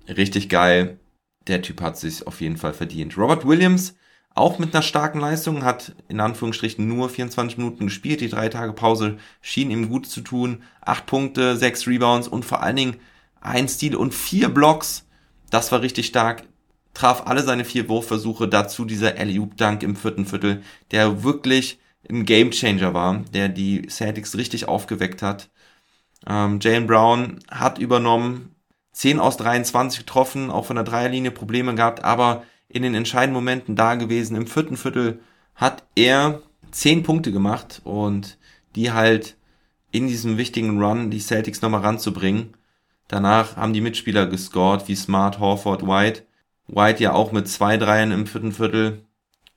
Richtig 0.08 0.50
geil. 0.50 1.00
Der 1.48 1.62
Typ 1.62 1.82
hat 1.82 1.98
sich 1.98 2.26
auf 2.28 2.42
jeden 2.42 2.58
Fall 2.58 2.74
verdient. 2.74 3.18
Robert 3.18 3.46
Williams, 3.46 3.96
auch 4.34 4.60
mit 4.60 4.74
einer 4.74 4.84
starken 4.84 5.20
Leistung, 5.20 5.64
hat 5.64 5.96
in 6.08 6.20
Anführungsstrichen 6.20 6.88
nur 6.88 7.10
24 7.10 7.58
Minuten 7.58 7.86
gespielt. 7.86 8.22
Die 8.22 8.30
drei 8.30 8.50
Tage 8.50 8.74
Pause 8.74 9.18
schien 9.42 9.72
ihm 9.72 9.90
gut 9.90 10.06
zu 10.06 10.22
tun. 10.22 10.64
Acht 10.82 11.06
Punkte, 11.06 11.58
sechs 11.58 11.88
Rebounds 11.88 12.28
und 12.28 12.46
vor 12.46 12.62
allen 12.62 12.76
Dingen 12.76 12.98
ein 13.42 13.68
Stil 13.68 13.96
und 13.96 14.14
vier 14.14 14.50
Blocks. 14.50 15.08
Das 15.50 15.72
war 15.72 15.82
richtig 15.82 16.08
stark. 16.08 16.44
Traf 16.94 17.28
alle 17.28 17.44
seine 17.44 17.66
vier 17.66 17.88
Wurfversuche. 17.90 18.48
Dazu 18.48 18.86
dieser 18.86 19.18
Alley-Oop-Dunk 19.18 19.84
im 19.84 19.96
vierten 19.96 20.26
Viertel, 20.26 20.62
der 20.92 21.24
wirklich 21.24 21.80
ein 22.10 22.26
Gamechanger 22.26 22.94
war, 22.94 23.24
der 23.34 23.50
die 23.50 23.88
Celtics 23.88 24.36
richtig 24.36 24.68
aufgeweckt 24.68 25.22
hat. 25.22 25.50
Ähm, 26.28 26.60
Jalen 26.62 26.88
Brown 26.88 27.40
hat 27.50 27.80
übernommen, 27.80 28.56
10 28.98 29.20
aus 29.20 29.38
23 29.38 30.00
getroffen, 30.00 30.50
auch 30.50 30.66
von 30.66 30.76
der 30.76 30.84
Dreierlinie 30.84 31.30
Probleme 31.30 31.76
gehabt, 31.76 32.04
aber 32.04 32.46
in 32.68 32.82
den 32.82 32.96
entscheidenden 32.96 33.36
Momenten 33.36 33.76
da 33.76 33.94
gewesen. 33.94 34.36
Im 34.36 34.48
vierten 34.48 34.76
Viertel 34.76 35.20
hat 35.54 35.84
er 35.96 36.42
10 36.72 37.04
Punkte 37.04 37.32
gemacht 37.32 37.80
und 37.84 38.40
die 38.76 38.92
halt 38.92 39.38
in 39.92 40.08
diesem 40.08 40.38
wichtigen 40.38 40.84
Run 40.84 41.12
die 41.12 41.20
Celtics 41.20 41.62
nochmal 41.62 41.82
ranzubringen. 41.82 42.56
Danach 43.08 43.56
haben 43.56 43.74
die 43.74 43.82
Mitspieler 43.82 44.26
gescored, 44.26 44.88
wie 44.88 44.96
Smart, 44.96 45.38
Horford, 45.38 45.86
White. 45.86 46.24
White 46.66 47.04
ja 47.04 47.14
auch 47.14 47.32
mit 47.32 47.48
zwei 47.48 47.78
Dreiern 47.78 48.12
im 48.12 48.26
vierten 48.26 48.52
Viertel. 48.52 49.04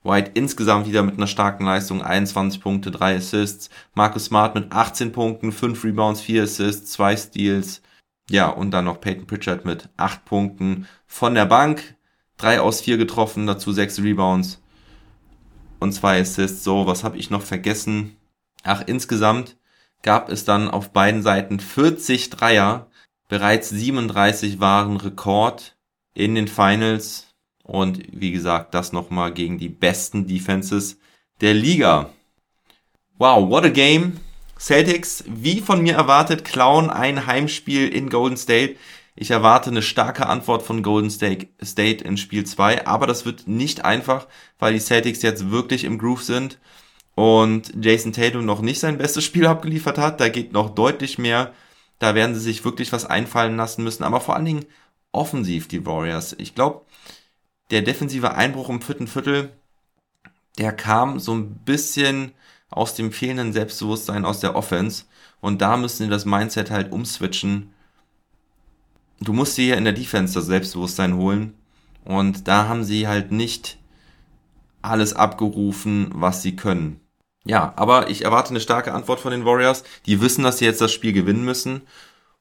White 0.03 0.31
insgesamt 0.35 0.85
wieder 0.85 1.01
mit 1.01 1.17
einer 1.17 1.25
starken 1.25 1.65
Leistung, 1.65 2.03
21 2.03 2.61
Punkte, 2.61 2.91
3 2.91 3.15
Assists. 3.15 3.71
Marcus 3.95 4.25
Smart 4.25 4.53
mit 4.53 4.71
18 4.71 5.11
Punkten, 5.11 5.51
5 5.51 5.83
Rebounds, 5.83 6.21
4 6.21 6.43
Assists, 6.43 6.91
2 6.91 7.17
Steals. 7.17 7.81
Ja, 8.29 8.49
und 8.49 8.71
dann 8.71 8.85
noch 8.85 9.01
Peyton 9.01 9.27
Pritchard 9.27 9.65
mit 9.65 9.89
8 9.97 10.25
Punkten 10.25 10.87
von 11.07 11.33
der 11.35 11.45
Bank. 11.45 11.95
3 12.37 12.61
aus 12.61 12.81
4 12.81 12.97
getroffen, 12.97 13.45
dazu 13.45 13.71
6 13.71 13.99
Rebounds 13.99 14.61
und 15.79 15.91
2 15.91 16.21
Assists. 16.21 16.63
So, 16.63 16.87
was 16.87 17.03
habe 17.03 17.17
ich 17.17 17.29
noch 17.29 17.41
vergessen? 17.41 18.15
Ach, 18.63 18.83
insgesamt 18.85 19.57
gab 20.01 20.29
es 20.29 20.45
dann 20.45 20.69
auf 20.69 20.91
beiden 20.91 21.21
Seiten 21.21 21.59
40 21.59 22.29
Dreier. 22.29 22.87
Bereits 23.27 23.69
37 23.69 24.59
waren 24.59 24.97
Rekord 24.97 25.75
in 26.13 26.35
den 26.35 26.47
Finals. 26.47 27.27
Und 27.63 28.01
wie 28.11 28.31
gesagt, 28.31 28.73
das 28.73 28.91
nochmal 28.91 29.33
gegen 29.33 29.57
die 29.57 29.69
besten 29.69 30.27
Defenses 30.27 30.97
der 31.41 31.53
Liga. 31.53 32.09
Wow, 33.17 33.49
what 33.49 33.63
a 33.63 33.69
game. 33.69 34.19
Celtics, 34.61 35.23
wie 35.27 35.59
von 35.59 35.81
mir 35.81 35.95
erwartet, 35.95 36.45
klauen 36.45 36.91
ein 36.91 37.25
Heimspiel 37.25 37.87
in 37.87 38.11
Golden 38.11 38.37
State. 38.37 38.75
Ich 39.15 39.31
erwarte 39.31 39.71
eine 39.71 39.81
starke 39.81 40.27
Antwort 40.27 40.61
von 40.61 40.83
Golden 40.83 41.09
State 41.09 42.03
in 42.03 42.15
Spiel 42.15 42.45
2, 42.45 42.85
aber 42.85 43.07
das 43.07 43.25
wird 43.25 43.47
nicht 43.47 43.83
einfach, 43.83 44.27
weil 44.59 44.73
die 44.73 44.79
Celtics 44.79 45.23
jetzt 45.23 45.49
wirklich 45.49 45.83
im 45.83 45.97
Groove 45.97 46.23
sind 46.23 46.59
und 47.15 47.73
Jason 47.83 48.13
Tatum 48.13 48.45
noch 48.45 48.61
nicht 48.61 48.79
sein 48.79 48.99
bestes 48.99 49.23
Spiel 49.23 49.45
abgeliefert 49.47 49.97
hat. 49.97 50.19
Da 50.21 50.29
geht 50.29 50.53
noch 50.53 50.69
deutlich 50.75 51.17
mehr. 51.17 51.53
Da 51.97 52.13
werden 52.13 52.35
sie 52.35 52.41
sich 52.41 52.63
wirklich 52.63 52.91
was 52.93 53.07
einfallen 53.07 53.57
lassen 53.57 53.83
müssen, 53.83 54.03
aber 54.03 54.21
vor 54.21 54.35
allen 54.35 54.45
Dingen 54.45 54.65
offensiv 55.11 55.69
die 55.69 55.87
Warriors. 55.87 56.35
Ich 56.37 56.53
glaube, 56.53 56.85
der 57.71 57.81
defensive 57.81 58.35
Einbruch 58.35 58.69
im 58.69 58.83
vierten 58.83 59.07
Viertel, 59.07 59.53
der 60.59 60.71
kam 60.71 61.19
so 61.19 61.33
ein 61.33 61.55
bisschen 61.65 62.33
aus 62.71 62.95
dem 62.95 63.11
fehlenden 63.11 63.53
Selbstbewusstsein 63.53 64.25
aus 64.25 64.39
der 64.39 64.55
Offense. 64.55 65.03
Und 65.41 65.61
da 65.61 65.77
müssen 65.77 66.03
sie 66.03 66.09
das 66.09 66.25
Mindset 66.25 66.71
halt 66.71 66.91
umswitchen. 66.91 67.73
Du 69.19 69.33
musst 69.33 69.57
dir 69.57 69.77
in 69.77 69.83
der 69.83 69.93
Defense 69.93 70.33
das 70.33 70.45
Selbstbewusstsein 70.47 71.15
holen. 71.15 71.53
Und 72.03 72.47
da 72.47 72.67
haben 72.67 72.83
sie 72.83 73.07
halt 73.07 73.31
nicht 73.31 73.77
alles 74.81 75.13
abgerufen, 75.13 76.09
was 76.13 76.41
sie 76.41 76.55
können. 76.55 76.99
Ja, 77.43 77.73
aber 77.75 78.09
ich 78.09 78.23
erwarte 78.23 78.51
eine 78.51 78.59
starke 78.59 78.93
Antwort 78.93 79.19
von 79.19 79.31
den 79.31 79.45
Warriors. 79.45 79.83
Die 80.05 80.21
wissen, 80.21 80.43
dass 80.43 80.59
sie 80.59 80.65
jetzt 80.65 80.81
das 80.81 80.93
Spiel 80.93 81.13
gewinnen 81.13 81.43
müssen. 81.43 81.81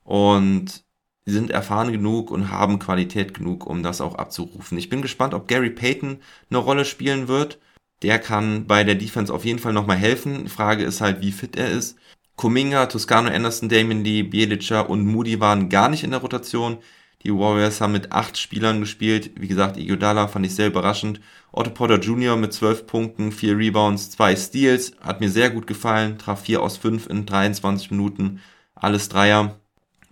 Und 0.04 0.84
sie 1.26 1.32
sind 1.32 1.50
erfahren 1.50 1.92
genug 1.92 2.30
und 2.30 2.50
haben 2.50 2.78
Qualität 2.78 3.34
genug, 3.34 3.66
um 3.66 3.82
das 3.82 4.00
auch 4.00 4.14
abzurufen. 4.14 4.78
Ich 4.78 4.88
bin 4.88 5.02
gespannt, 5.02 5.34
ob 5.34 5.48
Gary 5.48 5.70
Payton 5.70 6.20
eine 6.50 6.58
Rolle 6.58 6.84
spielen 6.84 7.28
wird. 7.28 7.58
Der 8.02 8.18
kann 8.18 8.66
bei 8.66 8.84
der 8.84 8.94
Defense 8.94 9.32
auf 9.32 9.44
jeden 9.44 9.58
Fall 9.58 9.72
nochmal 9.72 9.96
helfen. 9.96 10.48
Frage 10.48 10.84
ist 10.84 11.00
halt, 11.00 11.20
wie 11.20 11.32
fit 11.32 11.56
er 11.56 11.70
ist. 11.70 11.96
Kuminga, 12.36 12.86
Toscano 12.86 13.28
Anderson, 13.28 13.68
Damon 13.68 14.02
Lee, 14.02 14.22
Bielica 14.22 14.80
und 14.80 15.06
Moody 15.06 15.40
waren 15.40 15.68
gar 15.68 15.88
nicht 15.88 16.04
in 16.04 16.10
der 16.10 16.20
Rotation. 16.20 16.78
Die 17.22 17.34
Warriors 17.34 17.82
haben 17.82 17.92
mit 17.92 18.12
acht 18.12 18.38
Spielern 18.38 18.80
gespielt. 18.80 19.32
Wie 19.38 19.48
gesagt, 19.48 19.76
Iguodala 19.76 20.26
fand 20.28 20.46
ich 20.46 20.54
sehr 20.54 20.68
überraschend. 20.68 21.20
Otto 21.52 21.70
Porter 21.70 21.98
Jr. 21.98 22.36
mit 22.36 22.54
zwölf 22.54 22.86
Punkten, 22.86 23.30
vier 23.30 23.58
Rebounds, 23.58 24.10
zwei 24.10 24.34
Steals. 24.36 24.92
Hat 25.00 25.20
mir 25.20 25.28
sehr 25.28 25.50
gut 25.50 25.66
gefallen. 25.66 26.16
Traf 26.16 26.42
vier 26.42 26.62
aus 26.62 26.78
fünf 26.78 27.06
in 27.06 27.26
23 27.26 27.90
Minuten. 27.90 28.40
Alles 28.74 29.10
Dreier. 29.10 29.60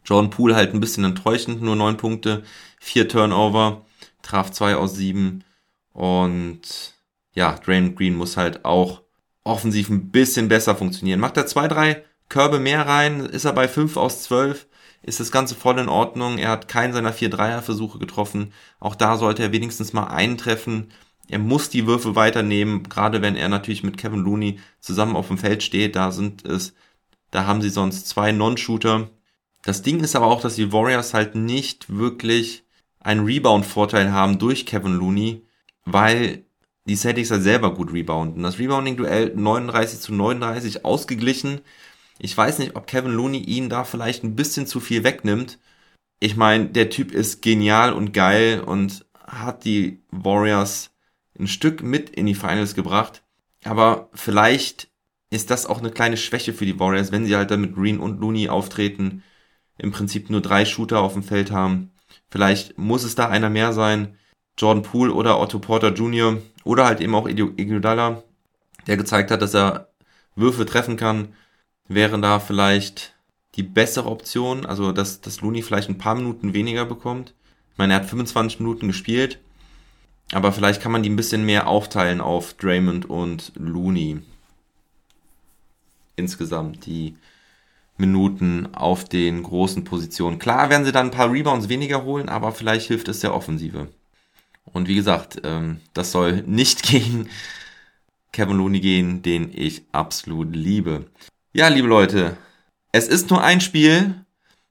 Jordan 0.08 0.30
Poole 0.30 0.56
halt 0.56 0.72
ein 0.72 0.80
bisschen 0.80 1.04
enttäuschend, 1.04 1.60
nur 1.60 1.76
neun 1.76 1.98
Punkte, 1.98 2.42
vier 2.80 3.08
Turnover, 3.08 3.84
traf 4.22 4.50
zwei 4.50 4.74
aus 4.74 4.94
sieben. 4.94 5.44
Und 5.92 6.94
ja, 7.38 7.52
Draymond 7.52 7.96
Green 7.96 8.16
muss 8.16 8.36
halt 8.36 8.64
auch 8.64 9.02
offensiv 9.44 9.90
ein 9.90 10.10
bisschen 10.10 10.48
besser 10.48 10.74
funktionieren. 10.74 11.20
Macht 11.20 11.36
er 11.36 11.46
zwei, 11.46 11.68
drei 11.68 12.04
Körbe 12.28 12.58
mehr 12.58 12.84
rein, 12.84 13.20
ist 13.20 13.44
er 13.44 13.52
bei 13.52 13.68
fünf 13.68 13.96
aus 13.96 14.24
zwölf, 14.24 14.66
ist 15.02 15.20
das 15.20 15.30
Ganze 15.30 15.54
voll 15.54 15.78
in 15.78 15.88
Ordnung. 15.88 16.38
Er 16.38 16.50
hat 16.50 16.66
keinen 16.66 16.92
seiner 16.92 17.12
vier 17.12 17.30
Dreierversuche 17.30 18.00
getroffen. 18.00 18.52
Auch 18.80 18.96
da 18.96 19.16
sollte 19.16 19.44
er 19.44 19.52
wenigstens 19.52 19.92
mal 19.92 20.08
einen 20.08 20.36
treffen. 20.36 20.90
Er 21.28 21.38
muss 21.38 21.70
die 21.70 21.86
Würfe 21.86 22.16
weiternehmen, 22.16 22.82
gerade 22.82 23.22
wenn 23.22 23.36
er 23.36 23.48
natürlich 23.48 23.84
mit 23.84 23.98
Kevin 23.98 24.24
Looney 24.24 24.58
zusammen 24.80 25.14
auf 25.14 25.28
dem 25.28 25.38
Feld 25.38 25.62
steht. 25.62 25.94
Da 25.94 26.10
sind 26.10 26.44
es, 26.44 26.74
da 27.30 27.46
haben 27.46 27.62
sie 27.62 27.70
sonst 27.70 28.08
zwei 28.08 28.32
Non-Shooter. 28.32 29.10
Das 29.62 29.82
Ding 29.82 30.00
ist 30.00 30.16
aber 30.16 30.26
auch, 30.26 30.40
dass 30.40 30.56
die 30.56 30.72
Warriors 30.72 31.14
halt 31.14 31.36
nicht 31.36 31.96
wirklich 31.96 32.64
einen 32.98 33.24
Rebound-Vorteil 33.24 34.12
haben 34.12 34.40
durch 34.40 34.66
Kevin 34.66 34.94
Looney, 34.94 35.46
weil 35.84 36.44
die 36.88 36.96
Celtics 36.96 37.30
halt 37.30 37.42
selber 37.42 37.74
gut 37.74 37.92
rebounden. 37.92 38.42
Das 38.42 38.58
Rebounding-Duell 38.58 39.34
39 39.34 40.00
zu 40.00 40.14
39 40.14 40.84
ausgeglichen. 40.84 41.60
Ich 42.18 42.36
weiß 42.36 42.58
nicht, 42.58 42.76
ob 42.76 42.86
Kevin 42.86 43.12
Looney 43.12 43.38
ihn 43.38 43.68
da 43.68 43.84
vielleicht 43.84 44.24
ein 44.24 44.36
bisschen 44.36 44.66
zu 44.66 44.80
viel 44.80 45.04
wegnimmt. 45.04 45.58
Ich 46.18 46.36
meine, 46.36 46.66
der 46.66 46.90
Typ 46.90 47.12
ist 47.12 47.42
genial 47.42 47.92
und 47.92 48.12
geil 48.12 48.60
und 48.64 49.06
hat 49.24 49.64
die 49.64 50.02
Warriors 50.10 50.90
ein 51.38 51.46
Stück 51.46 51.82
mit 51.82 52.10
in 52.10 52.26
die 52.26 52.34
Finals 52.34 52.74
gebracht. 52.74 53.22
Aber 53.64 54.08
vielleicht 54.14 54.88
ist 55.30 55.50
das 55.50 55.66
auch 55.66 55.78
eine 55.78 55.90
kleine 55.90 56.16
Schwäche 56.16 56.52
für 56.52 56.66
die 56.66 56.80
Warriors, 56.80 57.12
wenn 57.12 57.26
sie 57.26 57.36
halt 57.36 57.50
dann 57.50 57.60
mit 57.60 57.74
Green 57.74 58.00
und 58.00 58.20
Looney 58.20 58.48
auftreten, 58.48 59.22
im 59.76 59.92
Prinzip 59.92 60.30
nur 60.30 60.40
drei 60.40 60.64
Shooter 60.64 61.00
auf 61.00 61.12
dem 61.12 61.22
Feld 61.22 61.52
haben. 61.52 61.92
Vielleicht 62.30 62.78
muss 62.78 63.04
es 63.04 63.14
da 63.14 63.28
einer 63.28 63.50
mehr 63.50 63.72
sein. 63.72 64.16
Jordan 64.56 64.82
Poole 64.82 65.12
oder 65.12 65.38
Otto 65.38 65.60
Porter 65.60 65.92
Jr. 65.94 66.38
oder 66.68 66.84
halt 66.84 67.00
eben 67.00 67.14
auch 67.14 67.26
Iguodala, 67.26 68.22
der 68.86 68.98
gezeigt 68.98 69.30
hat, 69.30 69.40
dass 69.40 69.54
er 69.54 69.88
Würfe 70.36 70.66
treffen 70.66 70.98
kann, 70.98 71.28
wäre 71.88 72.20
da 72.20 72.40
vielleicht 72.40 73.14
die 73.54 73.62
bessere 73.62 74.10
Option, 74.10 74.66
also 74.66 74.92
dass, 74.92 75.22
dass 75.22 75.40
Looney 75.40 75.62
vielleicht 75.62 75.88
ein 75.88 75.96
paar 75.96 76.14
Minuten 76.14 76.52
weniger 76.52 76.84
bekommt. 76.84 77.32
Ich 77.72 77.78
meine, 77.78 77.94
er 77.94 78.00
hat 78.00 78.06
25 78.06 78.60
Minuten 78.60 78.86
gespielt, 78.86 79.38
aber 80.32 80.52
vielleicht 80.52 80.82
kann 80.82 80.92
man 80.92 81.02
die 81.02 81.08
ein 81.08 81.16
bisschen 81.16 81.46
mehr 81.46 81.68
aufteilen 81.68 82.20
auf 82.20 82.52
Draymond 82.52 83.08
und 83.08 83.52
Looney. 83.56 84.20
Insgesamt 86.16 86.84
die 86.84 87.16
Minuten 87.96 88.74
auf 88.74 89.04
den 89.04 89.42
großen 89.42 89.84
Positionen. 89.84 90.38
Klar 90.38 90.68
werden 90.68 90.84
sie 90.84 90.92
dann 90.92 91.06
ein 91.06 91.12
paar 91.12 91.32
Rebounds 91.32 91.70
weniger 91.70 92.04
holen, 92.04 92.28
aber 92.28 92.52
vielleicht 92.52 92.88
hilft 92.88 93.08
es 93.08 93.20
der 93.20 93.32
Offensive. 93.32 93.88
Und 94.72 94.88
wie 94.88 94.94
gesagt, 94.94 95.40
ähm, 95.44 95.80
das 95.94 96.12
soll 96.12 96.42
nicht 96.46 96.82
gegen 96.90 97.28
Kevin 98.32 98.58
Looney 98.58 98.80
gehen, 98.80 99.22
den 99.22 99.50
ich 99.52 99.82
absolut 99.92 100.54
liebe. 100.54 101.06
Ja, 101.52 101.68
liebe 101.68 101.88
Leute, 101.88 102.36
es 102.92 103.08
ist 103.08 103.30
nur 103.30 103.42
ein 103.42 103.60
Spiel. 103.60 104.14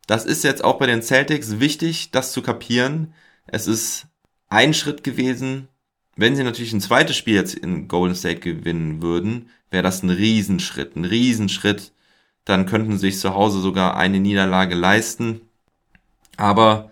Das 0.06 0.26
ist 0.26 0.44
jetzt 0.44 0.64
auch 0.64 0.78
bei 0.78 0.86
den 0.86 1.02
Celtics 1.02 1.60
wichtig, 1.60 2.12
das 2.12 2.32
zu 2.32 2.42
kapieren. 2.42 3.14
Es 3.46 3.68
ist 3.68 4.08
ein 4.50 4.74
Schritt 4.74 5.04
gewesen. 5.04 5.68
Wenn 6.16 6.36
sie 6.36 6.44
natürlich 6.44 6.74
ein 6.74 6.82
zweites 6.82 7.16
Spiel 7.16 7.36
jetzt 7.36 7.56
in 7.56 7.88
Golden 7.88 8.16
State 8.16 8.40
gewinnen 8.40 9.02
würden, 9.02 9.50
wäre 9.70 9.84
das 9.84 10.02
ein 10.02 10.10
Riesenschritt, 10.10 10.96
ein 10.96 11.06
Riesenschritt. 11.06 11.92
Dann 12.46 12.66
könnten 12.66 12.94
sie 12.94 13.10
sich 13.12 13.20
zu 13.20 13.34
Hause 13.34 13.60
sogar 13.60 13.98
eine 13.98 14.20
Niederlage 14.20 14.76
leisten. 14.76 15.42
Aber 16.38 16.92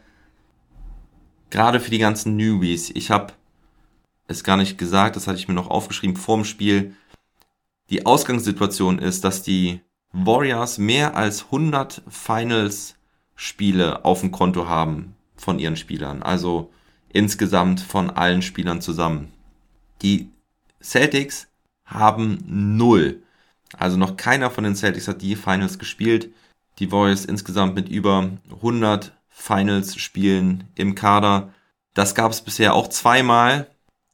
gerade 1.50 1.80
für 1.80 1.92
die 1.92 2.00
ganzen 2.00 2.36
Newbies, 2.36 2.90
ich 2.90 3.12
habe 3.12 3.34
es 4.28 4.44
gar 4.44 4.58
nicht 4.58 4.78
gesagt, 4.78 5.16
das 5.16 5.28
hatte 5.28 5.38
ich 5.38 5.48
mir 5.48 5.54
noch 5.54 5.70
aufgeschrieben 5.70 6.16
vor 6.16 6.38
dem 6.38 6.46
Spiel. 6.46 6.96
Die 7.90 8.06
Ausgangssituation 8.06 9.00
ist, 9.00 9.24
dass 9.24 9.44
die 9.44 9.82
Warriors 10.12 10.78
mehr 10.78 11.16
als 11.16 11.46
100 11.46 12.02
Finals-Spiele 12.08 14.04
auf 14.06 14.22
dem 14.22 14.32
Konto 14.32 14.68
haben 14.68 15.16
von 15.36 15.60
ihren 15.60 15.76
Spielern. 15.76 16.24
Also 16.24 16.72
insgesamt 17.10 17.80
von 17.80 18.10
allen 18.10 18.42
Spielern 18.42 18.82
zusammen. 18.82 19.32
Die 20.02 20.30
Celtics 20.82 21.48
haben 21.86 22.44
null. 22.48 23.22
Also 23.78 23.98
noch 23.98 24.18
keiner 24.18 24.50
von 24.50 24.64
den 24.64 24.76
Celtics 24.76 25.08
hat 25.08 25.22
die 25.22 25.36
Finals 25.36 25.80
gespielt. 25.80 26.30
Die 26.80 26.92
Warriors 26.92 27.26
insgesamt 27.26 27.76
mit 27.76 27.90
über 27.90 28.32
100 28.52 29.14
Finals 29.38 29.98
spielen 29.98 30.64
im 30.76 30.96
Kader. 30.96 31.54
Das 31.94 32.16
gab 32.16 32.32
es 32.32 32.42
bisher 32.42 32.74
auch 32.74 32.88
zweimal. 32.88 33.68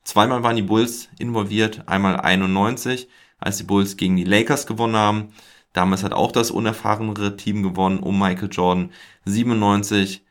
Zweimal 0.04 0.44
waren 0.44 0.56
die 0.56 0.64
Bulls 0.64 1.10
involviert, 1.20 1.84
einmal 1.88 2.20
91, 2.20 3.08
als 3.40 3.58
die 3.58 3.64
Bulls 3.64 3.96
gegen 3.96 4.18
die 4.18 4.26
Lakers 4.26 4.66
gewonnen 4.66 4.98
haben. 4.98 5.30
Damals 5.74 6.04
hat 6.04 6.12
auch 6.12 6.32
das 6.32 6.52
unerfahrenere 6.52 7.38
Team 7.38 7.64
gewonnen 7.64 8.00
um 8.00 8.20
Michael 8.20 8.50
Jordan. 8.52 8.92
97 9.26 10.26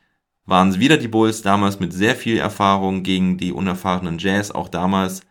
waren 0.44 0.70
es 0.70 0.80
wieder 0.80 0.98
die 0.98 1.08
Bulls, 1.08 1.40
damals 1.40 1.80
mit 1.80 1.92
sehr 1.92 2.16
viel 2.16 2.36
Erfahrung 2.36 3.02
gegen 3.02 3.38
die 3.38 3.52
unerfahrenen 3.52 4.18
Jazz. 4.18 4.50
Auch 4.50 4.68
damals 4.68 5.22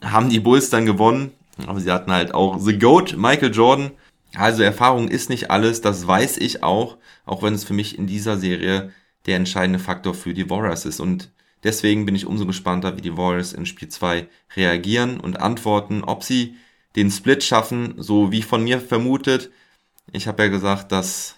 haben 0.00 0.30
die 0.30 0.40
Bulls 0.40 0.70
dann 0.70 0.86
gewonnen, 0.86 1.32
aber 1.66 1.80
sie 1.80 1.90
hatten 1.90 2.12
halt 2.12 2.32
auch 2.32 2.58
The 2.58 2.78
Goat, 2.78 3.16
Michael 3.18 3.52
Jordan. 3.52 3.90
Also 4.34 4.62
Erfahrung 4.62 5.08
ist 5.08 5.28
nicht 5.28 5.50
alles, 5.50 5.80
das 5.80 6.06
weiß 6.06 6.38
ich 6.38 6.62
auch, 6.62 6.96
auch 7.26 7.42
wenn 7.42 7.54
es 7.54 7.64
für 7.64 7.74
mich 7.74 7.98
in 7.98 8.06
dieser 8.06 8.38
Serie 8.38 8.92
der 9.28 9.36
entscheidende 9.36 9.78
Faktor 9.78 10.14
für 10.14 10.34
die 10.34 10.50
Warriors 10.50 10.86
ist. 10.86 10.98
Und 10.98 11.30
deswegen 11.62 12.06
bin 12.06 12.16
ich 12.16 12.26
umso 12.26 12.46
gespannter, 12.46 12.96
wie 12.96 13.02
die 13.02 13.16
Warriors 13.16 13.52
in 13.52 13.66
Spiel 13.66 13.88
2 13.88 14.26
reagieren 14.56 15.20
und 15.20 15.40
antworten, 15.40 16.02
ob 16.02 16.24
sie 16.24 16.56
den 16.96 17.10
Split 17.10 17.44
schaffen, 17.44 17.94
so 17.98 18.32
wie 18.32 18.42
von 18.42 18.64
mir 18.64 18.80
vermutet. 18.80 19.50
Ich 20.12 20.26
habe 20.26 20.44
ja 20.44 20.48
gesagt, 20.48 20.90
dass 20.90 21.36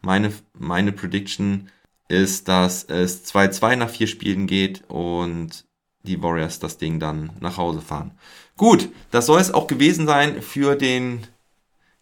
meine, 0.00 0.32
meine 0.54 0.92
Prediction 0.92 1.68
ist, 2.08 2.46
dass 2.46 2.84
es 2.84 3.26
2-2 3.26 3.76
nach 3.76 3.90
vier 3.90 4.06
Spielen 4.06 4.46
geht 4.46 4.84
und 4.88 5.64
die 6.04 6.22
Warriors 6.22 6.60
das 6.60 6.78
Ding 6.78 7.00
dann 7.00 7.32
nach 7.40 7.56
Hause 7.56 7.80
fahren. 7.80 8.12
Gut, 8.56 8.88
das 9.10 9.26
soll 9.26 9.40
es 9.40 9.52
auch 9.52 9.66
gewesen 9.66 10.06
sein 10.06 10.42
für 10.42 10.76
den 10.76 11.26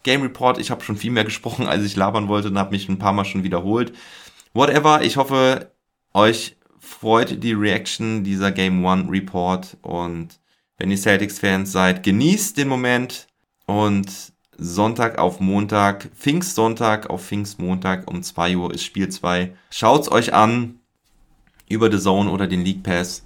Game 0.02 0.22
Report. 0.22 0.58
Ich 0.58 0.70
habe 0.70 0.82
schon 0.82 0.96
viel 0.96 1.10
mehr 1.10 1.24
gesprochen, 1.24 1.66
als 1.66 1.84
ich 1.84 1.96
labern 1.96 2.28
wollte 2.28 2.48
und 2.48 2.58
habe 2.58 2.72
mich 2.72 2.88
ein 2.88 2.98
paar 2.98 3.12
Mal 3.12 3.24
schon 3.24 3.44
wiederholt. 3.44 3.92
Whatever, 4.52 5.02
ich 5.02 5.16
hoffe, 5.16 5.70
euch 6.12 6.56
freut 6.80 7.42
die 7.42 7.52
Reaction 7.52 8.24
dieser 8.24 8.50
Game 8.50 8.84
One 8.84 9.08
Report 9.08 9.76
und 9.82 10.40
wenn 10.76 10.90
ihr 10.90 10.96
Celtics-Fans 10.96 11.70
seid, 11.70 12.02
genießt 12.02 12.56
den 12.56 12.66
Moment 12.66 13.28
und 13.66 14.32
Sonntag 14.56 15.18
auf 15.18 15.38
Montag, 15.38 16.10
Pfingstsonntag 16.16 17.08
auf 17.10 17.24
Pfingstmontag 17.24 18.10
um 18.10 18.22
2 18.22 18.56
Uhr 18.56 18.74
ist 18.74 18.82
Spiel 18.84 19.08
2. 19.08 19.54
Schaut's 19.70 20.10
euch 20.10 20.34
an 20.34 20.80
über 21.68 21.90
The 21.90 22.00
Zone 22.00 22.30
oder 22.30 22.48
den 22.48 22.64
League 22.64 22.82
Pass. 22.82 23.24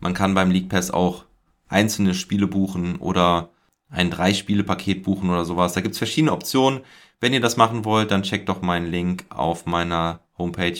Man 0.00 0.12
kann 0.12 0.34
beim 0.34 0.50
League 0.50 0.68
Pass 0.68 0.90
auch 0.90 1.24
einzelne 1.68 2.14
Spiele 2.14 2.48
buchen 2.48 2.96
oder 2.96 3.50
ein 3.88 4.10
Drei-Spiele-Paket 4.10 5.04
buchen 5.04 5.30
oder 5.30 5.44
sowas. 5.44 5.72
Da 5.72 5.80
gibt's 5.80 5.98
verschiedene 5.98 6.32
Optionen. 6.32 6.80
Wenn 7.18 7.32
ihr 7.32 7.40
das 7.40 7.56
machen 7.56 7.86
wollt, 7.86 8.10
dann 8.10 8.24
checkt 8.24 8.50
doch 8.50 8.60
meinen 8.60 8.90
Link 8.90 9.24
auf 9.30 9.64
meiner 9.64 10.20
Homepage 10.36 10.76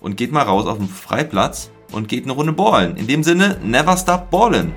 und 0.00 0.16
geht 0.16 0.32
mal 0.32 0.44
raus 0.44 0.64
auf 0.66 0.78
den 0.78 0.88
Freiplatz 0.88 1.70
und 1.92 2.08
geht 2.08 2.24
eine 2.24 2.32
Runde 2.32 2.54
ballen. 2.54 2.96
In 2.96 3.06
dem 3.06 3.22
Sinne, 3.22 3.60
never 3.62 3.98
stop 3.98 4.30
ballen. 4.30 4.72